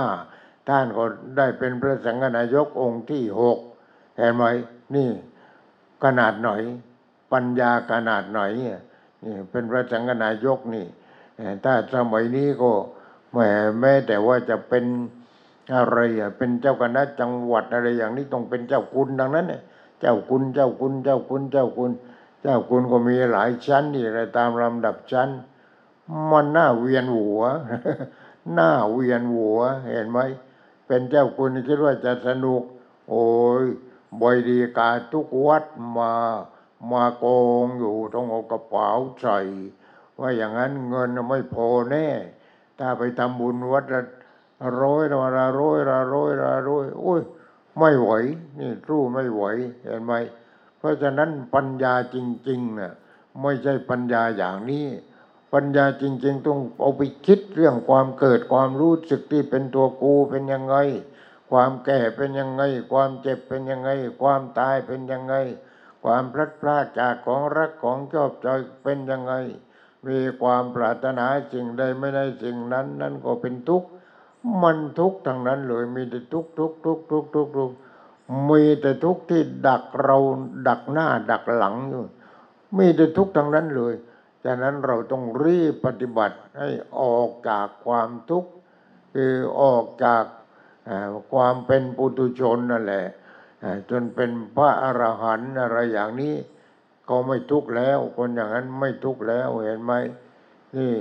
[0.69, 1.03] ท่านก็
[1.37, 3.57] ได้เป็นพระสังฆนายกองค์ที่หก
[4.17, 4.43] เห็นไหม
[4.95, 5.09] นี่
[6.03, 6.61] ขนาดหน่อย
[7.33, 8.51] ปัญญาขนาดหน่อะ
[9.25, 10.85] นี่เป็นพระสังฆนายกนี่
[11.37, 12.71] เอ่อถ้าสมัยนี้ก็
[13.79, 14.85] แม้แต่ว่าจะเป็น
[15.75, 19.61] อะไรอะเป็นเจ้าคณะจังหวัดอะไรอย่างนี้ต้องเป็นเจ้าคุณดังนั้นเนี่ย
[19.99, 21.91] เจ้าคุณเจ้าคุณเจ้าคุณเจ้าคุณ
[22.41, 25.29] เจ้าคุณก็มีหลายชั้นนี่อะไรตามลำดับชั้น
[26.31, 27.41] มันหน่าเวียนหัว
[28.53, 29.59] หน้าเวียนหัว
[29.89, 30.19] เห็นไหม
[30.87, 32.61] เป็นเจ้าคุณคิดว่าจะสนุก
[33.09, 33.25] โอ้
[33.61, 33.63] ย
[34.21, 35.65] บอยดีกาทุกวัด
[35.97, 36.11] มา
[36.91, 37.25] มาโก
[37.65, 38.89] งอยู่ต้องเอากระเป๋า
[39.21, 39.39] ใส่
[40.19, 42.07] ว่าอย่างนั้นเงินไม่พอแน่
[42.79, 44.01] ถ้าไปทำบุญวัดละ
[44.81, 47.21] ร้อยละละร้อยละร้อยละร้อยโอ้ย
[47.79, 48.11] ไม่ไหว
[48.59, 49.43] นี่สู้ไม่ไหว
[49.83, 50.13] เห็นไหม
[50.77, 52.17] เพราะฉะนั้นปัญญาจ
[52.49, 52.93] ริงๆน่ะ
[53.41, 54.87] ไม่ใช่ปัญญาอย่างนี้
[55.53, 60.75] ปัญญาจริง ๆ ต้องเอาไปคิดเรื่องความเกิดความรู้สึกที่เป็นตัวกูเป็นยังไง
[61.51, 63.89] ความแก่เป็นยังไง ความเจ็บเป็นยังไง
[64.21, 65.35] ความตายเป็นยังไง
[66.03, 68.47] ความพลัดพรากจากของรักของชอบใจ
[68.83, 69.33] เป็นยังไง
[70.07, 73.89] มีความปรารถนาสิ่งใดไม่ได้สิ่งนั้น นั่นก็เป็นทุกข์
[74.61, 77.75] มันทุกข์ทั้งนั้นเลย มีแต่ทุกข์ทุกข์ทุกข์ทุกข์ทุกข์ทุกข์
[78.49, 80.17] มีแต่ทุกข์ที่ดักเรา
[80.67, 82.03] ดักหน้าดักหลังอยู่
[82.77, 83.93] มีแต่ทุกข์ทั้งนั้นเลย
[84.43, 86.69] ฉะนั้นเราต้องรีบปฏิบัติให้
[87.01, 88.49] ออกจากความทุกข์
[89.13, 90.23] คือออกจาก
[91.33, 93.05] ความเป็นปุถุชนนั่นแหละ
[93.89, 96.35] จนเป็นพระอรหันต์อะไรอย่างนี้
[97.09, 99.93] ก็ไม่ทุกข์แล้ว คนอย่างนั้นไม่ทุกข์แล้วเห็นไหม
[100.77, 100.93] นี่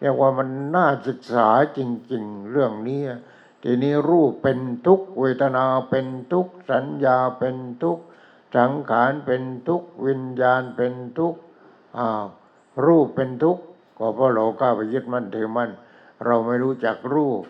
[0.00, 1.80] เรียกว่ามันน่าศึกษาจ
[2.12, 3.02] ริง ๆ เรื่องนี้
[3.62, 7.98] ทีนี้รูปเป็นทุกเวทนาเป็นทุกสัญญาเป็นทุก
[8.56, 11.34] สังขารเป็นทุกวิญญาณเป็นทุก
[11.98, 12.24] อ้าว
[12.86, 13.58] รูปเป็นทุก
[13.98, 15.70] ก็เพราะเราก้าไปยึดมั่นถือมั่น
[16.26, 17.42] เราไม่รู้จักรูป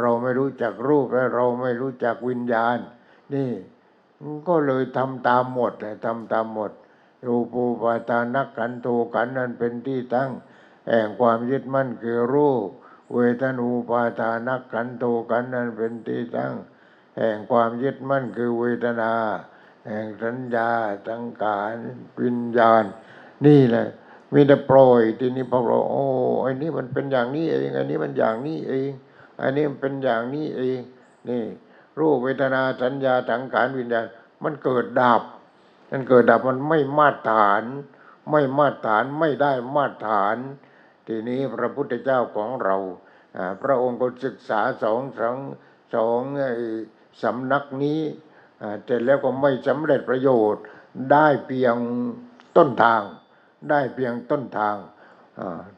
[0.00, 2.78] เราไม่รู้จักรูปและเราไม่รู้จักวิญญาณ
[3.34, 3.50] นี่
[4.48, 6.72] ก็เลยทำตามหมดเลยทำตามหมด
[7.26, 10.30] รูปูปาตานักขันโทขันนั้นเป็นที่ตั้ง
[10.88, 12.68] แห่งความยึดมั่นคือรูป
[13.14, 16.54] เวทนูปาทานักขันโตกันนั้นเป็นที่ตั้ง
[17.16, 19.12] แห่งความยึดมั่นคือเวทนา
[19.86, 20.70] แห่งสัญญา
[21.08, 21.74] สังขาร
[22.22, 22.84] วิญญาณ
[23.46, 23.86] นี่แหละ
[24.32, 26.06] มีแต่ปล่อยทีนี้พอเราโอ้
[26.42, 28.90] ไอ้นี่มันเป็นอย่างนี้เอง อันนี้มันอย่างนี้เอง
[29.40, 30.78] อันนี้มันเป็นอย่างนี้เอง
[31.28, 31.42] นี่
[31.98, 34.06] รูปเวทนาสัญญาสังขารวิญญาณ
[34.44, 35.22] มันเกิดดับ
[35.90, 37.62] มันเกิดดับมันไม่มาตรฐาน
[38.30, 40.36] ไม่มาตรฐานไม่ได้มาตรฐาน
[41.06, 42.76] ทีนี้พระพุทธเจ้าของเรา
[43.62, 45.36] พระองค์ก็ศึกษาสองสอง
[45.94, 46.20] สอง
[47.22, 48.00] สำนักนี้
[48.84, 50.62] เสร็จแล้วก็ไม่สำเร็จประโยชน์
[51.12, 51.76] ได้เพียง
[52.56, 53.02] ต้นทาง
[53.70, 54.76] ได้เพียงต้นทาง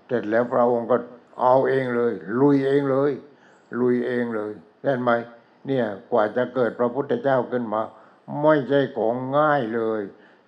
[0.07, 0.97] เสร็จแล้วพระองค์ก็
[1.43, 3.13] เอาเองเลย ลุยเองเลย
[3.81, 4.53] ลุยเองเลย
[4.83, 5.11] เห็นไหม
[5.67, 7.83] เนี่ยกว่าจะเกิดพระพุทธเจ้าขึ้นมา
[8.43, 10.01] ไม่ใช่ของง่ายเลย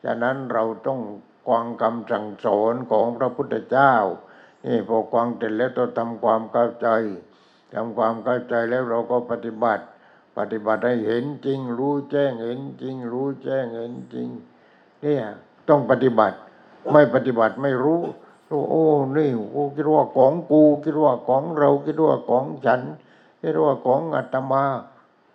[0.05, 1.01] ฉะนั้นเราต้อง
[1.49, 3.95] กวางคำสั่งสอนของพระพุทธเจ้า
[4.67, 6.89] นี่พอกวางเสร็จแล้วต้องทำความเข้าใจ
[7.75, 9.85] ทำความเข้าใจแล้วเราก็ปฏิบัติ
[10.39, 14.29] ปฏิบัติให้เห็นจริง รู้แจ้งเห็นจริง รู้แจ้งเห็นจริง
[15.03, 15.23] เนี่ย
[15.69, 16.37] ต้องปฏิบัติ
[16.93, 18.01] ไม่ปฏิบัติไม่รู้
[18.51, 18.85] รู้โอ้
[19.17, 22.81] นี่กูคิดว่าของกูคิดว่าของเราคิดว่าของฉัน
[23.43, 24.65] คิดว่าของอาตมา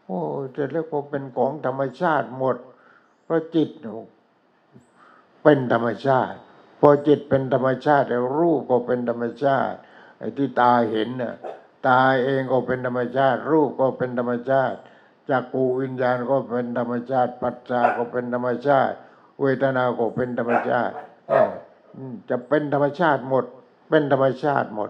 [0.06, 0.18] โอ้
[0.52, 2.56] เสร็จแล้วก็เป็นของธรรมชาติหมด
[3.24, 3.70] เพราะจิต
[5.44, 6.38] เป็นธรรมชาติ
[6.86, 9.78] พอจิตเป็นธรรมชาติแล้วรูปก็เป็นธรรมชาติ
[10.20, 11.36] ไอ้ที่ตาเห็นน่ะ
[11.88, 14.78] ตาเองก็เป็นธรรมชาติ รูปก็เป็นธรรมชาติ
[15.30, 18.96] จักกูวิญญาณก็เป็นธรรมชาติ ปัจจาก็เป็นธรรมชาติ
[19.42, 20.96] เวทนาก็เป็นธรรมชาติ
[22.30, 23.46] จะเป็นธรรมชาติหมด
[23.90, 24.90] เป็นธรรมชาติหมด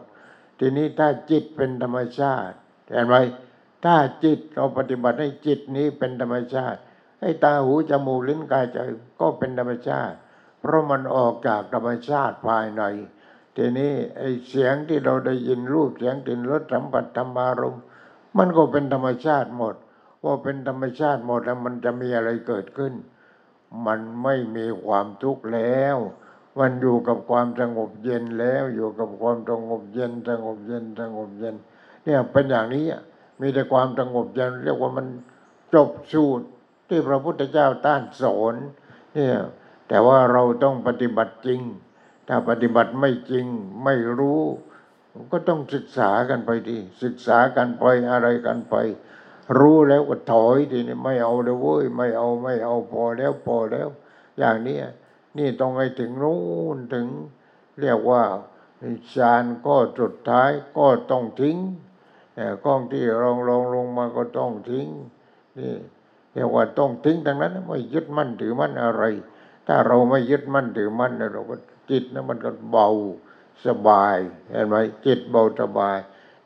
[0.59, 2.55] ทีนี้ถ้าจิตเป็นธรรมชาติ
[2.91, 3.15] เห็นไหม
[3.85, 6.79] ถ้าจิตเราปฏิบัติให้จิตนี้เป็นธรรมชาติ
[7.21, 8.77] ให้ตาหูจมูกลิ้นกายใจ
[9.19, 10.17] ก็เป็นธรรมชาติ
[10.63, 12.83] เพราะมันออกจากธรรมชาติภายใน
[13.55, 17.77] ทีนี้ไอ้เสียงที่เราได้ยินรูปเสียงกลิ่นรสสัมผัสธรรมารม
[18.37, 19.75] มันก็เป็นธรรมชาติหมด
[20.25, 22.93] ว่าเป็นธรรมชาติหมดแล้วมันจะมีอะไรเกิดขึ้น
[23.85, 25.97] มันไม่มีความทุกข์แล้ว
[26.59, 31.55] มันอยู่กับความสงบเย็นแล้ว อยู่กับความสงบเย็นสงบเย็นสงบเย็น
[32.03, 33.01] เนี่ยเป็นอย่างนี้อะ
[33.41, 35.07] มีแต่ความสงบเย็นเรียกว่ามัน
[35.73, 36.45] จบสูตร
[36.89, 38.55] ที่พระพุทธเจ้าต้านสอน
[39.13, 39.35] เนี่ย
[39.87, 41.61] แต่ว่าเราต้องปฏิบัติจริง
[42.27, 43.47] ถ้าปฏิบัติไม่จริง
[43.83, 44.41] ไม่รู้
[45.31, 48.75] ก็ต้องศึกษากันไปดีศึกษากันไปอะไรกันไป
[49.59, 53.87] รู้แล้วก็ถอยทีนี้ไม่เอาเลยเว้ยไม่เอาไม่เอาพอแล้วพอแล้ว
[54.37, 54.79] อย่างนี้
[55.37, 56.41] นี่ต้องให้ถึงนู้
[56.75, 57.07] นถึง
[57.81, 58.23] เรียกว่า
[59.13, 61.57] ฌานก็สุดท้ายก็ต้องทิ้ง
[62.35, 64.87] แต่ก้องที่รองรองลงมาก็ต้องทิ้ง
[65.59, 65.73] นี่
[66.33, 69.03] เรียกว่าต้องทิ้งทั้งนั้นไม่ยึดมั่นถือมั่นอะไร
[69.67, 71.55] ถ้าเราไม่ยึดมั่นถือมั่นเนี่ยเราก็
[71.89, 72.89] จิตนะมันก็เบา
[73.65, 74.17] สบาย
[74.49, 75.97] เห็นไหมจิตเบาสบาย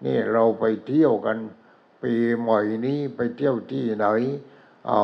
[0.06, 1.38] นี่เราไปเที่ยวกัน
[2.04, 4.06] ปีใหม่นี้ไปเที่ยวที่ไหน
[4.88, 5.04] เอา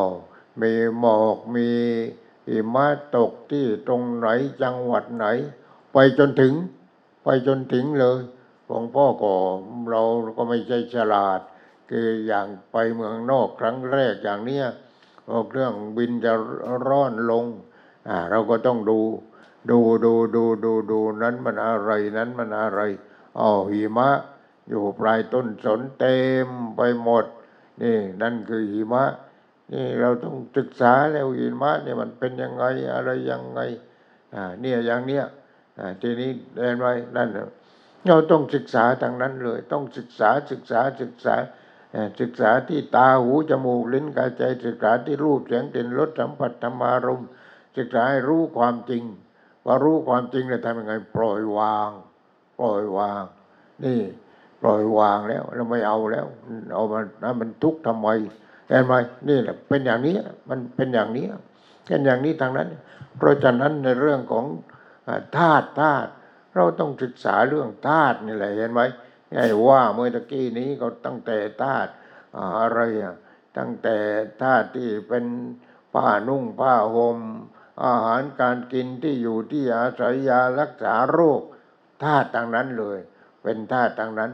[0.61, 1.69] มีหมอกมี
[2.47, 4.27] หิมะตกที่ตรงไหน
[4.61, 5.25] จังหวัดไหน
[5.93, 6.53] ไปจนถึง
[7.23, 8.19] ไปจนถึงเลย
[8.65, 9.33] หลวงพ่อก็
[9.89, 10.01] เรา
[10.37, 11.39] ก็ไม่ใช่ฉลาด
[11.89, 14.65] คืออย่างไปเมืองนอกครั้งแรกอย่างเนี้ย
[15.49, 16.33] เครื่องบินจะ
[16.87, 17.45] ร้อนลง
[18.09, 18.99] อ่าเราก็ต้องดู
[19.69, 22.79] ดูดูดูดูดูนั้นมันอะไรนั้นมันอะไร
[23.39, 24.09] อ๋อหิมะ
[24.69, 26.47] อยู่ปลายต้นสนเต็ม
[26.77, 27.25] ไปหมด
[27.81, 29.03] นี่นั่นคือหิมะ
[29.73, 33.59] นี่เราต้องศึกษาแล้วหิมะเนี่ยมันเป็นยังไงอะไรยังไง
[34.33, 35.23] อ่าเนี่ยอย่างเนี้ย
[35.79, 37.29] อ่าทีนี้เรียนไว้นั่น
[38.07, 41.35] เราต้องศึกษาทางนั้นเลย ต้องศึกษาศึกษาศึกษา
[42.19, 47.29] ศึกษาที่ตาหูจมูกลิ้นกายใจศึกษาที่รูปเสียงกลิ่นรสสัมผัสธรรมารมณ์
[47.77, 49.03] ศึกษาให้รู้ความจริง
[49.63, 51.89] พอรู้ความจริงแล้วทำยังไง ปล่อยวาง
[52.59, 53.23] ปล่อยวาง
[53.83, 54.01] นี่
[54.61, 56.25] ปล่อยวางแล้วเราไม่เอาแล้ว
[56.73, 57.05] เอามัน
[57.39, 58.07] มันทุกข์ทำไม
[58.67, 58.93] เห็นไหม
[59.29, 60.15] นี่แหละเป็นอย่างนี้
[60.49, 61.25] มันเป็นอย่างนี้
[61.85, 62.67] เป็นอย่างนี้ทางนั้น
[63.17, 64.45] เพราะฉะนั้นในเรื่องของ
[65.37, 66.09] ธาตุธาตุ
[66.55, 68.81] เราต้องศึกษาเรื่องธาตุนี่แหละเห็นไหม
[69.35, 71.91] ไอ้ว่าเมื่อตะกี้นี้ก็ตั้งแต่ธาตุ
[72.61, 73.15] อะไรอะ
[73.57, 73.97] ตั้งแต่
[74.41, 75.25] ธาตุที่เป็น
[75.93, 77.17] ผ้านุ่งผ้าห่ม
[77.85, 81.41] อาหารการกินที่อยู่ที่อาศัยยารักษาโรค
[82.03, 82.99] ธาตุทางนั้นเลย
[83.43, 84.31] เป็นธาตุทางนั้น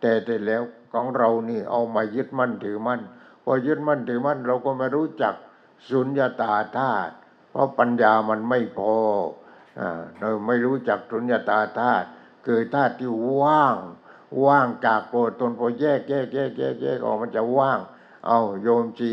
[0.00, 0.62] แต่แต่แล้ว
[0.92, 3.00] ของเรานี่เอามายึดมั่นถือมั่น
[3.44, 5.34] พอยึดมั่นถือมั่นเราก็ไม่รู้จัก
[5.88, 7.14] สุญญตาธาตุ
[7.50, 8.94] เพราะปัญญามันไม่พอ
[9.80, 12.06] อ่าเราไม่รู้จักสุญญตาธาตุ
[12.46, 13.10] คือธาตุที่
[13.40, 13.76] ว่าง
[14.46, 17.78] ว่างจากตัวตนพอแยกแยกแยกแยกแยกออกมันจะว่าง
[18.26, 19.12] เอาโยมจี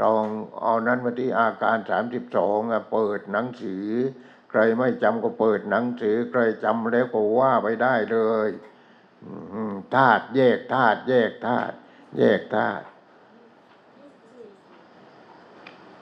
[0.00, 0.24] ลอง
[0.62, 2.58] เอานั้นมาที่อาการสามสิบสอง
[2.92, 3.86] เปิดหนังสือ
[4.50, 8.18] ใครไม่จำก็เปิดหนังสือ ใครจำแล้วก็ว่าไปได้เล
[8.48, 8.50] ย
[9.94, 11.74] ธาตุแยกธาตุแยกธาตุ
[12.18, 12.84] แยกธาตุ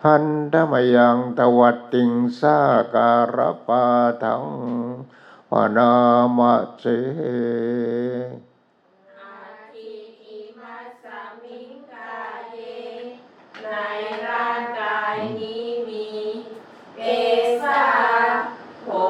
[0.04, 2.58] หันธมยังตวัตติงสา
[2.94, 3.84] การปา
[4.22, 4.44] ทัง
[5.50, 5.92] ปนา
[6.38, 6.84] มะเส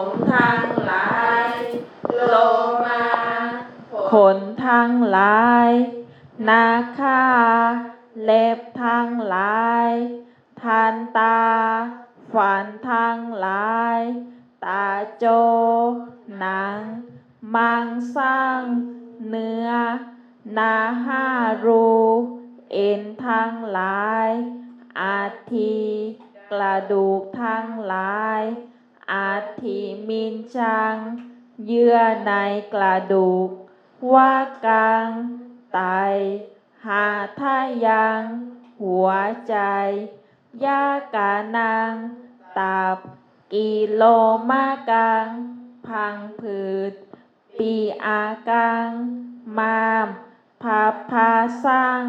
[0.09, 1.09] ผมทั้งหลา
[1.47, 1.51] ย
[2.29, 2.35] โล
[2.85, 3.03] มา
[4.11, 5.71] ขนทั้งหลาย
[6.49, 7.25] นาคา
[8.23, 9.91] เล็บทั้งหลาย
[10.63, 11.43] ทันตา
[12.33, 14.01] ฝันทั้งหลาย
[14.65, 14.87] ตา
[15.19, 15.25] โจ
[16.39, 16.81] หนัง
[17.55, 17.87] มัง
[18.17, 18.63] สัง
[19.29, 19.71] เนื้อ
[20.59, 20.75] นา
[21.07, 21.27] ห้า
[21.67, 21.89] รู
[22.73, 24.29] เอ็นทั้งหลาย
[25.01, 25.21] อา
[25.53, 25.77] ที
[26.51, 28.43] กระดูกทั้งหลาย
[29.13, 29.33] อา
[29.63, 30.97] ทิมินชัง
[31.67, 32.33] เยื่อใน
[32.75, 33.51] กระดูก
[34.13, 34.35] ว่า
[34.67, 35.09] กัง
[35.73, 35.81] ไต
[36.87, 37.07] หา
[37.41, 38.23] ทายัง
[38.83, 39.11] หัว
[39.49, 39.57] ใจ
[40.65, 41.93] ยากานัง
[42.59, 42.99] ตับ
[43.53, 44.03] กิโล
[44.51, 45.27] มากัง
[45.87, 46.93] พังผืด
[47.59, 48.89] ปีอากัง
[49.59, 50.09] มาม
[50.63, 51.31] พาพา
[51.65, 52.03] สร้าง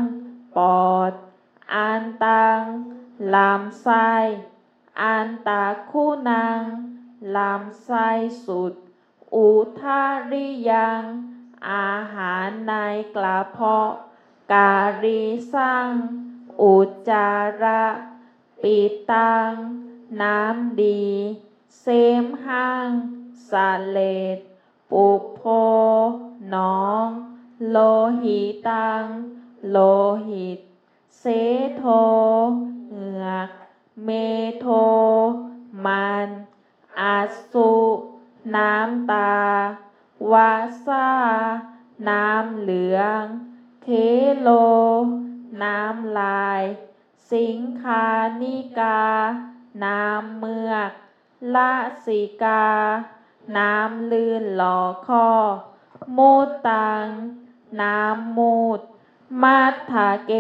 [0.58, 1.14] ปอด
[1.74, 2.62] อันตัง
[3.34, 4.12] ลำไส้
[5.02, 6.62] อันตาคู่นาง
[7.36, 8.10] ลำไส้
[8.46, 8.74] สุด
[9.36, 11.02] อุทาริยัง
[11.72, 12.74] อาหารใน
[13.16, 13.90] กระเพาะ
[14.54, 15.22] การี
[15.54, 15.90] สร้าง
[16.62, 16.76] อุ
[17.10, 17.32] จา
[17.64, 17.86] ระ
[18.62, 19.52] ปิดตัง
[20.22, 21.08] น้ำดี
[21.80, 21.86] เส
[22.24, 22.90] มหัง
[23.50, 24.00] สาเล
[24.36, 24.38] ด
[24.92, 25.42] ปุโพ
[26.50, 27.08] หนอง
[27.70, 27.78] โล
[28.22, 28.40] หิ
[28.70, 29.04] ตัง
[29.70, 29.78] โล
[30.30, 30.60] หิต
[31.20, 31.24] เส
[31.78, 31.84] โท
[32.88, 33.50] เหงือก
[34.06, 34.10] เม
[34.60, 34.68] โท
[35.86, 36.30] มัน
[37.00, 37.18] อา
[37.52, 37.74] สุ
[38.56, 39.36] น้ำตา
[40.32, 40.54] วา
[40.86, 41.10] ซา
[42.10, 43.24] น้ำเหลือง
[43.84, 43.88] เท
[44.40, 44.50] โล
[45.64, 46.64] น้ำลาย
[47.34, 48.06] สิงคา
[48.42, 49.04] นิกา
[49.84, 50.92] น้ำเมือก
[51.56, 51.74] ละ
[52.06, 52.66] สิกา
[53.58, 55.30] น้ำลื่นหล่อคอ
[56.18, 56.34] มู
[56.68, 57.06] ตัง
[57.82, 58.80] น้ำมูด
[59.44, 60.32] มัทธาเก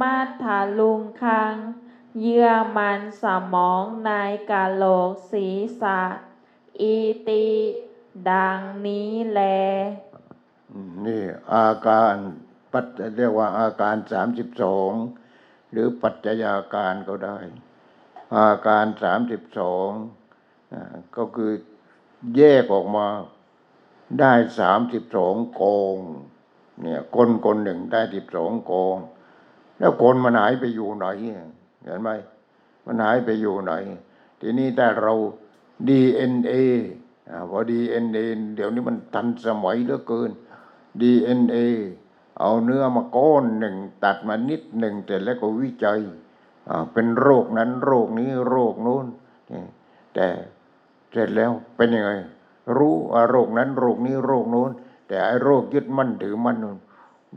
[0.00, 1.54] มัทธาลุงคัง
[2.20, 4.10] เยื่อมันสมองใน
[4.50, 6.00] กะโหลกศีรษะ
[6.80, 6.96] อี
[7.28, 7.46] ติ
[8.30, 9.40] ดังนี้แล
[11.04, 11.22] นี่
[11.54, 12.14] อาการ
[12.72, 12.86] ปัจ
[13.16, 14.90] เรียกว่าอาการสามสิบสอง
[15.70, 17.38] หรือปัจจัยาการก็ได้
[18.36, 19.88] อาการสามสิบสอง
[21.16, 21.52] ก็คือ
[22.36, 23.06] แยกออกมา
[24.20, 25.96] ได้สามสิบสองกอง
[26.82, 28.96] เนี่ยคนคนหนึ่งได้สิบสองกอง
[29.78, 31.06] แล้วคนมันหายไปอยู่ไหน
[31.55, 32.10] เห็นไหม
[32.86, 33.72] มันหายไปอยู่ไหน
[34.40, 35.14] ทีนี้ถ้าเรา
[35.88, 36.54] DNA
[37.30, 38.24] อ่าพอ DNA
[38.56, 40.30] เดี๋ยวนี้มันทันสมัยเหลือเกิน
[41.00, 41.56] DNA
[42.40, 46.00] เอาเนื้อมาก้อนหนึ่งตัดมานิดหนึ่งแต่แล้วก็วิจัย
[46.92, 49.06] เป็นโรคนั้นโรคนี้โรคนู้น
[50.14, 50.26] แต่
[51.12, 52.10] เสร็จแล้วเป็นยังไง
[52.76, 54.70] รู้ว่าโรคนั้นโรคนี้โรคนู้น
[55.08, 56.58] แต่ไอ้โรคยึดมั่นถือมั่น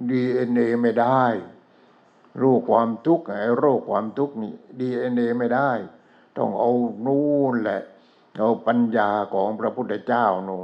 [0.09, 1.23] ดีเอ็นเอไม่ได้
[2.41, 5.71] รคความทุกข์ไอ้โรคความทุกข์นี่ดีเอ็นเอไม่ได้
[6.37, 6.71] ต้องเอา
[7.05, 7.81] นู่นแหละ
[8.39, 10.55] เอาปัญญาของพระพุทธเจ้าหนู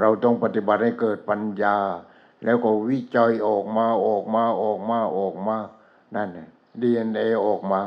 [0.00, 1.76] เราต้องปฏิบัติให้เกิดปัญญา
[2.44, 5.56] แล้วก็วิจัยออกมาออกมาออกมาออกมา
[6.14, 6.28] นั่น
[6.80, 7.80] ดีเอ็นเอออกมา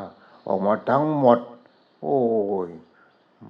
[0.48, 1.40] ออกมาทั้งหมด
[2.04, 2.20] โอ้
[2.68, 2.70] ย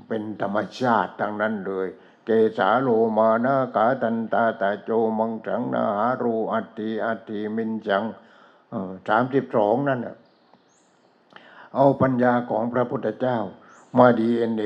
[0.07, 1.87] เป็นธรรมชาติทั้งนั้นเลย
[2.25, 4.89] เกสาโลมานากาตันตาตาโจ
[5.19, 8.03] มังสังนาหารูอัตติอัตติมินจัง
[9.07, 10.15] สามสิบสองนั่นน่ะ
[11.75, 13.37] เอาปัญญาของพระพุทธเจ้า
[13.97, 14.63] มาดีเอ็นเอ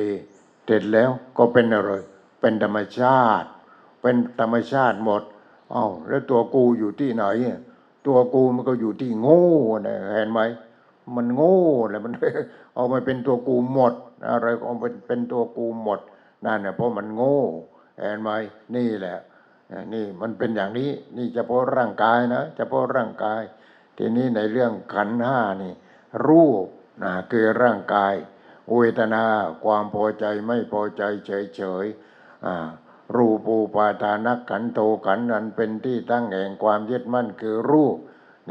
[0.65, 1.91] เสร็จแล้วก็เป็นอะไร
[2.41, 3.49] เป็นธรรมชาติ
[4.01, 5.23] เป็นธรรมชาติหมด
[5.71, 7.25] เอาแล้วตัวกูอยู่ที่ไหน
[8.07, 9.45] ตัวกูมันก็อยู่ที่โง่
[9.87, 10.41] นะเห็นไหม
[11.15, 12.13] มันโง่แหละมัน
[12.75, 13.93] เอามาเป็นตัวกูหมด
[14.29, 15.99] อะไรก็เอาเป็นเป็นตัวกูหมด
[16.45, 17.39] นั่นน่ะเพราะมันโง่
[17.97, 18.29] เห็นไหม
[18.75, 19.17] นี่แหละ
[19.93, 23.41] นี่มันเป็นอย่างนี้ นี่เฉพาะร่างกายนะเฉพาะร่างกาย
[23.97, 25.73] ทีนี้ในเรื่องขันห้านี่
[26.27, 26.65] รูป
[27.03, 28.13] นะคือร่างกาย
[28.73, 29.23] เวทนา
[29.63, 37.97] ความพอใจไม่พอใจเฉยเฉยๆรูปูปาทานักขันโตขันนั้นเป็นที่ตั้งแห่งความยึดมั่นคือรูป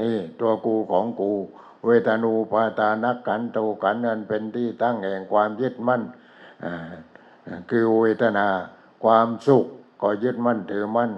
[0.01, 1.33] นี่ตัวกูของกู
[1.85, 6.03] เวทนูปาทานักขันโตขันนั้นเป็นที่ตั้งแห่งความยึดมั่น
[7.71, 8.49] คือเวทนา
[9.05, 9.67] ความสุข
[10.03, 11.13] ก็ยึดมั่นถือมั่น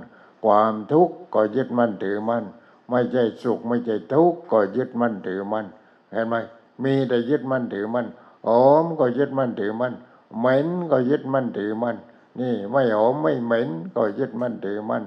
[0.45, 2.45] ความทุกข์ก็ยึดมั่นถือมั่น
[2.91, 5.67] ไม่ใช่สุขไม่ใช่ทุกข์ก็ยึดมั่นถือมั่น
[6.13, 6.35] เห็นไหม
[6.85, 8.07] มีแต่ยึดมั่นถือมั่น
[8.47, 9.95] หอมก็ยึดมั่นถือมั่น
[10.39, 11.97] เหม็นก็ยึดมั่นถือมั่น
[12.41, 15.05] นี่ไม่หอมไม่เหม็นก็ยึดมั่นถือมั่น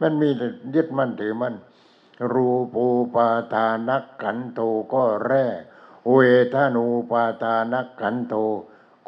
[0.00, 1.54] มันมีแต่ยึดมั่นถือมั่น
[2.32, 4.60] รูปูปาทานักขันโต
[4.92, 5.46] ก็แร่
[6.10, 6.16] เว
[6.54, 8.34] ทนูปาทานักขันโต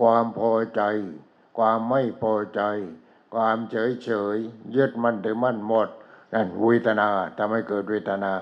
[0.00, 0.82] ความพอใจ
[1.56, 2.62] ความไม่พอใจ
[3.34, 4.36] ความเฉยเฉย
[4.76, 5.88] ยึดมั่นถือมั่นหมด
[6.34, 7.08] นั่นเวทนา
[7.38, 8.32] ทำให้เกิดเวทนา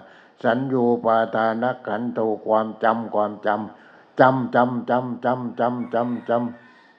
[0.43, 6.31] สัญญูปาทานักขันโตความจำความจำจำจำจำจำจำจำจ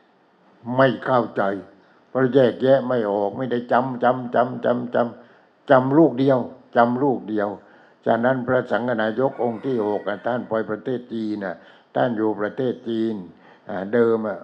[0.06, 1.44] ำไม่เข้าใจ
[2.10, 6.40] เพราะแยกแยะไม่ออกไม่ได้จำจำจำจำจำจำลูกเดียว
[6.76, 7.50] จำลูกเดียว
[8.06, 11.56] ฉะนั้นพระสังฆนายกองค์ที่หกอะท่านไปประเทศจีนน่ะ
[11.96, 13.16] ท่านอยู่ประเทศจีน
[13.94, 14.40] เดิมอะ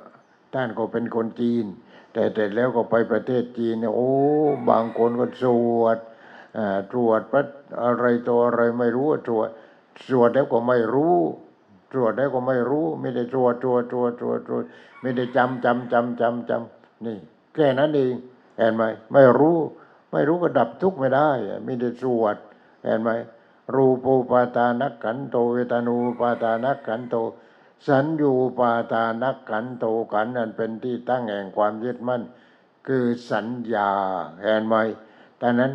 [0.54, 1.66] ท่านก็เป็นคนจีน
[2.14, 4.12] แต่แต่แล้วก็ไปประเทศจีนเนี่ยโอ้
[4.70, 5.46] บางคนก็ส
[5.80, 5.98] วด
[6.92, 7.44] ตรวจพระ
[7.84, 9.50] อะไรตัวอะไรไม่รู้ตรวจ
[10.08, 11.16] ตรวจแล้วก็ไม่รู้
[11.92, 14.64] ตรวจแล้วก็ไม่รู้ ไม่ได้ตรวจตรวจตรวจตรวจตรวจ
[15.02, 17.18] ไม่ได้จำจำจำจำจำนี่
[17.54, 18.14] แค่นั้นเอง
[18.58, 18.84] เห็นไหม
[19.14, 19.58] ไม่รู้
[20.12, 21.30] ไม่รู้ก็ดับทุกข์ไม่ได้
[21.66, 22.36] ไม่ได้ตรวจ
[22.84, 23.10] เห็นไหม
[23.76, 27.16] รูปูปาตานักขันโตเวทนูปาตานักขันโต
[27.88, 32.22] สัญญูปาตานักขันโตขันนั้นเป็นที่ตั้งแห่งความยึดมั่น
[32.88, 33.92] คือสัญญา
[34.42, 34.76] เห็นไหม
[35.40, 35.74] แต่นั้น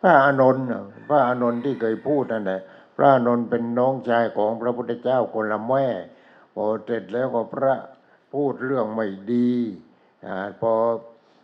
[0.00, 2.60] พระอานนท์นะพระอานนท์ที่เคยพูดนั่นแหละ
[2.96, 5.86] พระอานนท์เป็นน้องชายของพระพุทธเจ้าคนละแม่
[6.54, 7.74] พอเสร็จแล้วก็พระ
[8.32, 9.50] พูดเรื่องไม่ดี
[10.26, 10.72] อ่าพอ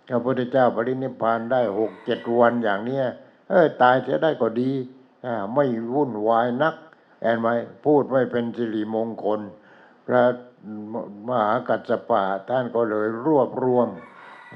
[0.08, 3.04] พระพุทธเจ้าปรินิพพานได้หกเจ็ดวันอย่างเนี้ย
[3.48, 4.70] เออตายเสียได้ก็ดี
[5.26, 6.74] อ่าไม่วุ่นวายนัก
[7.22, 7.48] เห็นไหม
[7.86, 9.40] พูดไม่เป็นสิริมงคล
[10.06, 10.22] พระ
[11.28, 13.88] มหากัสสปะท่านก็เลยรวบรวม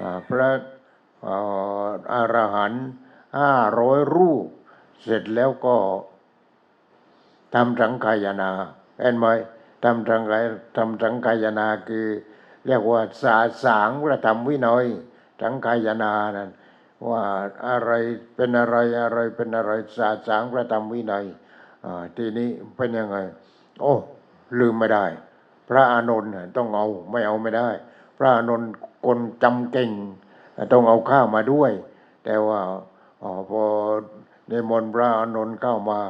[0.01, 0.49] อ่าพระ
[1.27, 2.87] อ่าอรหันต์
[3.39, 4.47] ห้าร้อยรูป
[5.03, 5.77] เสร็จแล้วก็
[7.55, 8.51] ทำสังขายนา
[9.01, 9.27] เห็นไหม
[9.85, 10.45] ทำสังขาย
[10.77, 12.07] ทำสังขายนาคือ
[12.67, 14.87] เรียกว่าสาสางพระธรรมวินัย
[15.43, 16.51] สังขายนานั้น
[17.09, 17.23] ว่า
[17.69, 17.91] อะไร
[18.37, 21.25] เป็นอะไรอะไรเป็นอะไรสาสางพระธรรมวินัย
[22.17, 23.17] ทีนี้เป็นยังไง
[23.81, 23.95] โอ้
[24.59, 25.05] ลืมไม่ได้
[25.69, 27.69] พระอานนท์น่ะต้องเอาไม่เอาไม่ได้
[28.19, 28.69] พระอานนท์
[29.07, 29.91] คนจำเก่ง
[30.73, 31.73] ต้องเอาข้าวมาด้วย
[32.25, 32.61] แต่ว่า
[33.23, 33.63] อพอ
[34.49, 36.01] ในมนพระอานนท์เข้ามา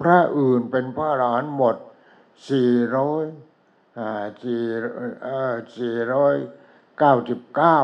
[0.00, 1.76] พระอื่นเป็นพระอรหันต์หมด
[2.50, 3.24] สี่ร้อย
[3.98, 4.08] อ่า
[4.42, 4.60] สี่
[5.78, 6.36] สี่ร้อย
[6.98, 7.80] เก้าสิบเก้า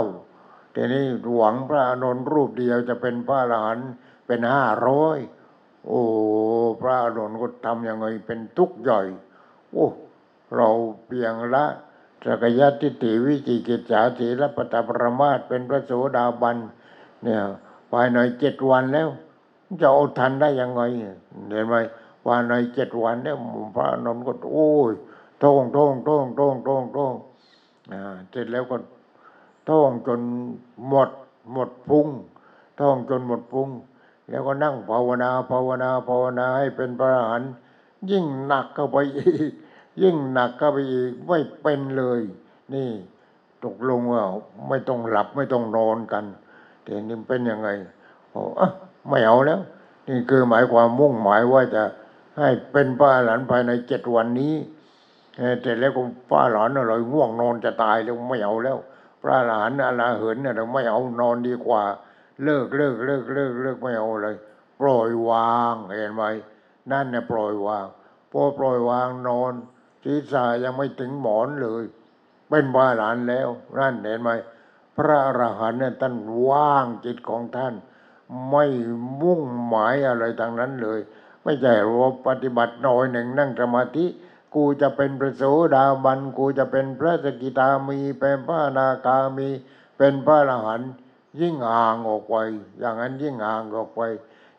[0.74, 1.04] ทีนี้
[1.36, 3.88] หวังพระอานนท์รูปเดียวจะเป็นพระอรหันต์
[4.26, 5.18] เป็นห้าร้อย
[5.86, 6.00] โอ้
[6.80, 9.02] พระอานนท์ก็ทำยังไงเป็นทุกข์ใหญ่
[9.72, 9.86] โอ้
[10.54, 10.68] เรา
[11.06, 11.64] เพียงละ
[12.24, 16.56] สกยทิฏฐิวิจิกิจฉาสีละปตปรมาตเป็นพระโสดาบัน
[17.22, 17.42] เนี่ย
[17.92, 19.08] ภายในเจ็ดวันแล้ว
[19.80, 20.82] จะอาทันได้ยังไง
[21.50, 21.74] เห็นไหม
[22.24, 23.36] ภายในเจ็ดวันเนี่ย
[23.76, 24.92] พระนนท์ก็โอ้ย
[25.42, 27.14] ท่องท่องท่องท่องท่องท่อง
[27.92, 28.76] อ่าเสร็จแล้วก็
[29.68, 30.20] ท่องจน
[30.88, 31.10] หมด
[31.52, 32.08] หมดพุง
[32.80, 33.68] ท่องจนหมดพุง
[34.28, 37.52] แล้วก็นั่งภาวนาภาวนาภาวนาให้เป็นพระอรหันต์
[38.10, 39.52] ยิ่งหนักเข้าไปอีก
[40.02, 42.20] ยิ่งหนักเข้าไปอีกไม่เป็นเลย
[42.74, 42.90] นี่
[43.64, 44.22] ตกลงว่า
[44.68, 46.24] ไม่ต้องหลับไม่ต้องนอนกัน
[46.86, 47.68] แต่นี่เป็นยังไง
[48.34, 48.68] บอกอะ
[49.08, 49.60] ไม่เอาแล้ว
[50.08, 51.82] นี่คือหมายความมุ่งหมายว่าจะ
[52.38, 54.54] ให้เป็นพระอรหันภายในเจ็ดวันนี้
[55.38, 58.78] เออแต่แล้วก็พระอรหันอะไรง่วงนอนจะตายแล้วไม่เอาแล้ว
[59.22, 61.82] พระอรหันต์อนาเหินเนี่ยเราไม่เอานอนดีกว่า
[62.44, 64.36] เลิกเลิกเลิกเลิกเลิกไม่เอาเลย
[64.80, 66.24] ปล่อยวางเห็นไหม
[66.90, 67.86] นั่นเนี่ยปล่อยวาง
[68.32, 69.52] พอปล่อยวางนอน
[70.04, 71.84] ศีรษะยังไม่ถึงหมอนเลย
[72.48, 74.30] เป็นพระอรหันแล้วนั่นเห็นไหม
[74.96, 76.14] พระอรหันต์เนี่ยท่าน
[76.48, 77.74] ว่างจิตของท่าน
[78.50, 78.64] ไม่
[79.20, 81.00] มุ่งหมายอะไรทางนั้นเลย
[81.42, 84.06] ไม่ใช่ว่าปฏิบัติหน่อยหนึ่งนั่งสมาธิ
[84.54, 85.42] กูจะเป็นพระโส
[85.74, 89.48] ดาบันกูจะเป็นพระสกิทามีเป็นพระนาคามี
[89.98, 90.90] เป็นพระอรหันต์
[91.40, 92.36] ยิ่งห่างออกไป
[92.78, 94.00] อย่างนั้นยิ่งห่างออกไป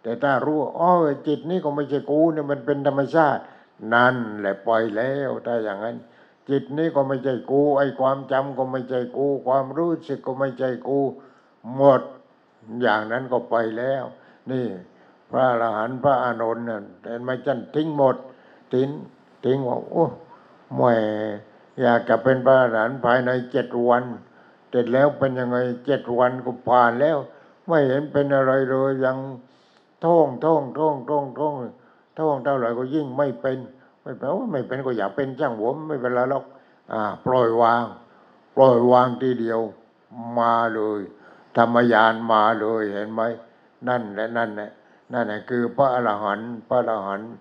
[0.02, 0.92] แต่ถ้ารู้อ๋อ
[1.28, 3.42] จิตนี่ก็ไม่ใช่กูเนี่ยมันเป็นธรรมชาติ
[3.94, 5.96] นั่นแหละปล่อยแล้วถ้าอย่างนั้น
[6.50, 11.00] จิตนี่ก็ไม่ใช่กู ไอ้ความจำก็ไม่ใช่กู ความรู้สึกก็ไม่ใช่กู
[11.76, 12.02] หมด
[12.82, 14.04] อย่างนั้นก็ไปแล้ว
[14.52, 14.66] นี่
[15.32, 18.16] พระอรหันต์พระอานนท์เนี่ยเห็นไหมจันทิ้งหมด
[18.74, 18.90] ทิ้ง
[19.46, 20.06] ทิ้งว่าโอ้
[20.76, 20.96] แหม่
[21.82, 24.04] อยากจะเป็นพระอรหันต์ภายในเจ็ดวัน
[24.70, 27.18] เสร็จแล้วเป็นยังไงเจ็ดวันก็ผ่านแล้ว
[27.68, 29.18] ไม่เห็นเป็นอะไรเลยยัง
[30.06, 31.54] ท่องท่องท่องท่องท่อง
[32.20, 33.58] ท่องเท่าไหร่ก็ยิ่งไม่เป็น
[34.08, 36.46] ไม่แปลว่าไม่เป็นก็อยากเป็นช่างหัวไม่เป็นไรหรอก
[36.92, 37.84] อ่า ปล่อยวาง
[38.56, 39.60] ปล่อยวางทีเดียว
[40.40, 41.02] มาเลย
[41.58, 43.22] ธรรมยานมาเลยเห็นไหม
[43.88, 44.72] นั่นและนั่นแหละ
[45.14, 47.32] นั่นแหละคือพระอรหันต์พระอรหันต์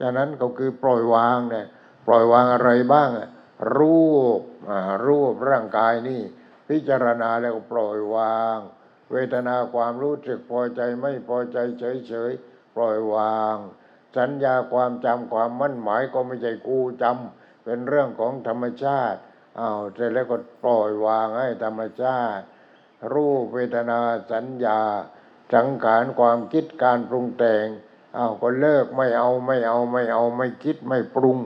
[0.00, 1.66] ฉะนั้นก็คือปล่อยวางเนี่ย
[2.06, 3.08] ปล่อยวางอะไรบ้าง
[3.76, 4.08] รู
[4.38, 4.40] ป
[5.06, 6.20] รูปร่างกายนี่
[6.68, 8.58] พิจารณาแล้วปล่อยวาง
[9.10, 13.56] เวทนาความรู้สึกพอใจไม่พอใจเฉยเฉยๆปล่อยวาง
[14.18, 19.18] สัญญาความจำความมั่นหมายก็ไม่ใช่กูจำเป็นเรื่องของธรรมชาติ
[19.58, 22.44] อ้าวเสร็จแล้วก็ปล่อยวางให้ธรรมชาติ
[23.14, 24.00] รูปเวทนา
[24.32, 24.80] สัญญา
[25.54, 27.66] สังขารความคิดการปรุงแต่ง
[28.16, 31.38] อ้าวก็เลิกไม่เอาไม่เอาไม่เอาไม่คิดไม่ปรุง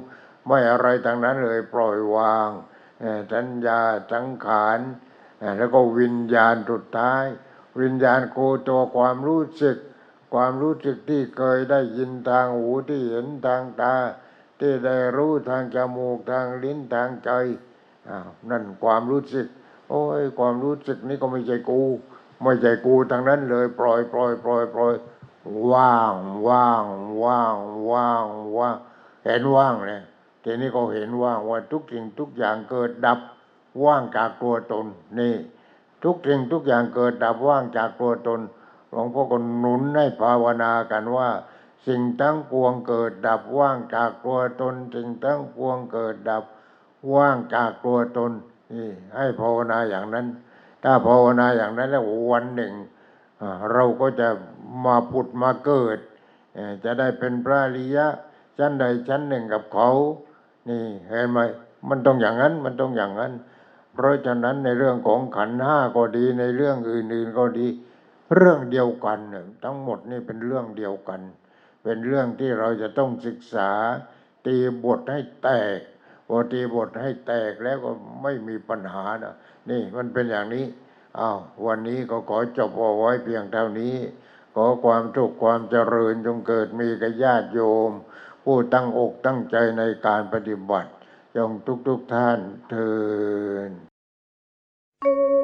[0.46, 2.48] ไม่อะไรทางนั้นเลยปล่อยวาง
[3.32, 3.80] สัญญา
[4.12, 4.78] สังขาร
[5.58, 7.24] แล้วก็วิญญาณสุดท้าย
[7.80, 8.38] วิญญาณโก
[8.68, 9.76] ตัวความรู้สึก
[10.34, 13.94] ความรู้สึกที่เคยได้ยินทางหูที่เห็นทางตา
[14.60, 17.30] ที่ได้รู้ทางจมูกทางลิ้นทางใจ
[18.08, 19.46] อ้าวนั่นความรู้สึก
[19.88, 21.82] โอ้ยความรู้สึกนี่ก็ไม่ใช่กู
[22.42, 24.94] ไม่ใช่กูทางนั้นเลยปล่อยปล่อยปล่อยปล่อย
[25.72, 26.14] ว่าง
[26.48, 26.84] ว่าง
[27.24, 27.56] ว่าง
[27.92, 28.24] ว่าง
[28.58, 28.76] ว่าง
[29.24, 30.02] เห็นว่างเลย
[30.44, 33.18] ทีนี้ก็เห็นว่างว่าทุกสิ่งทุกอย่างเกิดดับ
[33.84, 34.86] ว่างจากตัวตน
[35.18, 35.34] นี่
[36.04, 38.40] ทุกสิ่งทุกอย่างเกิดดับว่างจากตัวตน
[38.90, 41.28] หลวงพ่อก็หนุนให้ภาวนากันว่า
[41.86, 46.44] สิ่งทั้งปวงเกิดดับว่างจากตัวตน สิ่งทั้งปวงเกิดดับ
[47.14, 48.32] ว่างจากตัวตน
[48.72, 50.26] นี่ให้ภาวนาอย่างนั้น
[50.84, 52.72] ถ้าภาวนาอย่างนั้นแล้ววันหนึ่ง
[53.72, 54.28] เราก็จะ
[54.84, 55.98] มาผุดมาเกิด
[56.84, 58.06] จะได้เป็นพระริยะ
[58.58, 59.90] ชั้นใดชั้นหนึ่งกับเขา
[60.68, 61.38] นี่เห็นไหม
[61.88, 63.32] มันต้องอย่างนั้นมันต้องอย่างนั้น
[63.92, 67.66] เพราะฉะนั้นในเรื่องของขันห้าก็ดีในเรื่องอื่นๆก็ดี
[68.34, 69.18] เรื่องเดียวกัน
[69.64, 71.20] ทั้งหมดนี่เป็นเรื่องเดียวกัน
[71.82, 73.70] เป็นเรื่องที่เราจะต้องศึกษา
[74.46, 75.78] ตีบทให้แตก
[76.28, 77.90] พอตีบทให้แตกแล้วก็
[78.22, 79.34] ไม่มีปัญหานะ
[79.70, 80.64] นี่มันเป็นอย่างนี้
[81.18, 83.96] อา้าววันนี้ก็ขอจบเอาไว้เพียงเท่านี้
[84.54, 87.90] ขอความทุกความเจริญจงเกิดมีกับญาติโยม
[88.44, 90.90] ผู้ตั้งอกตั้งใจในการปฏิบัติ
[91.36, 92.38] จงทุกทุกท่าน
[92.70, 92.90] เทิ
[93.68, 93.70] น
[95.00, 95.37] thank you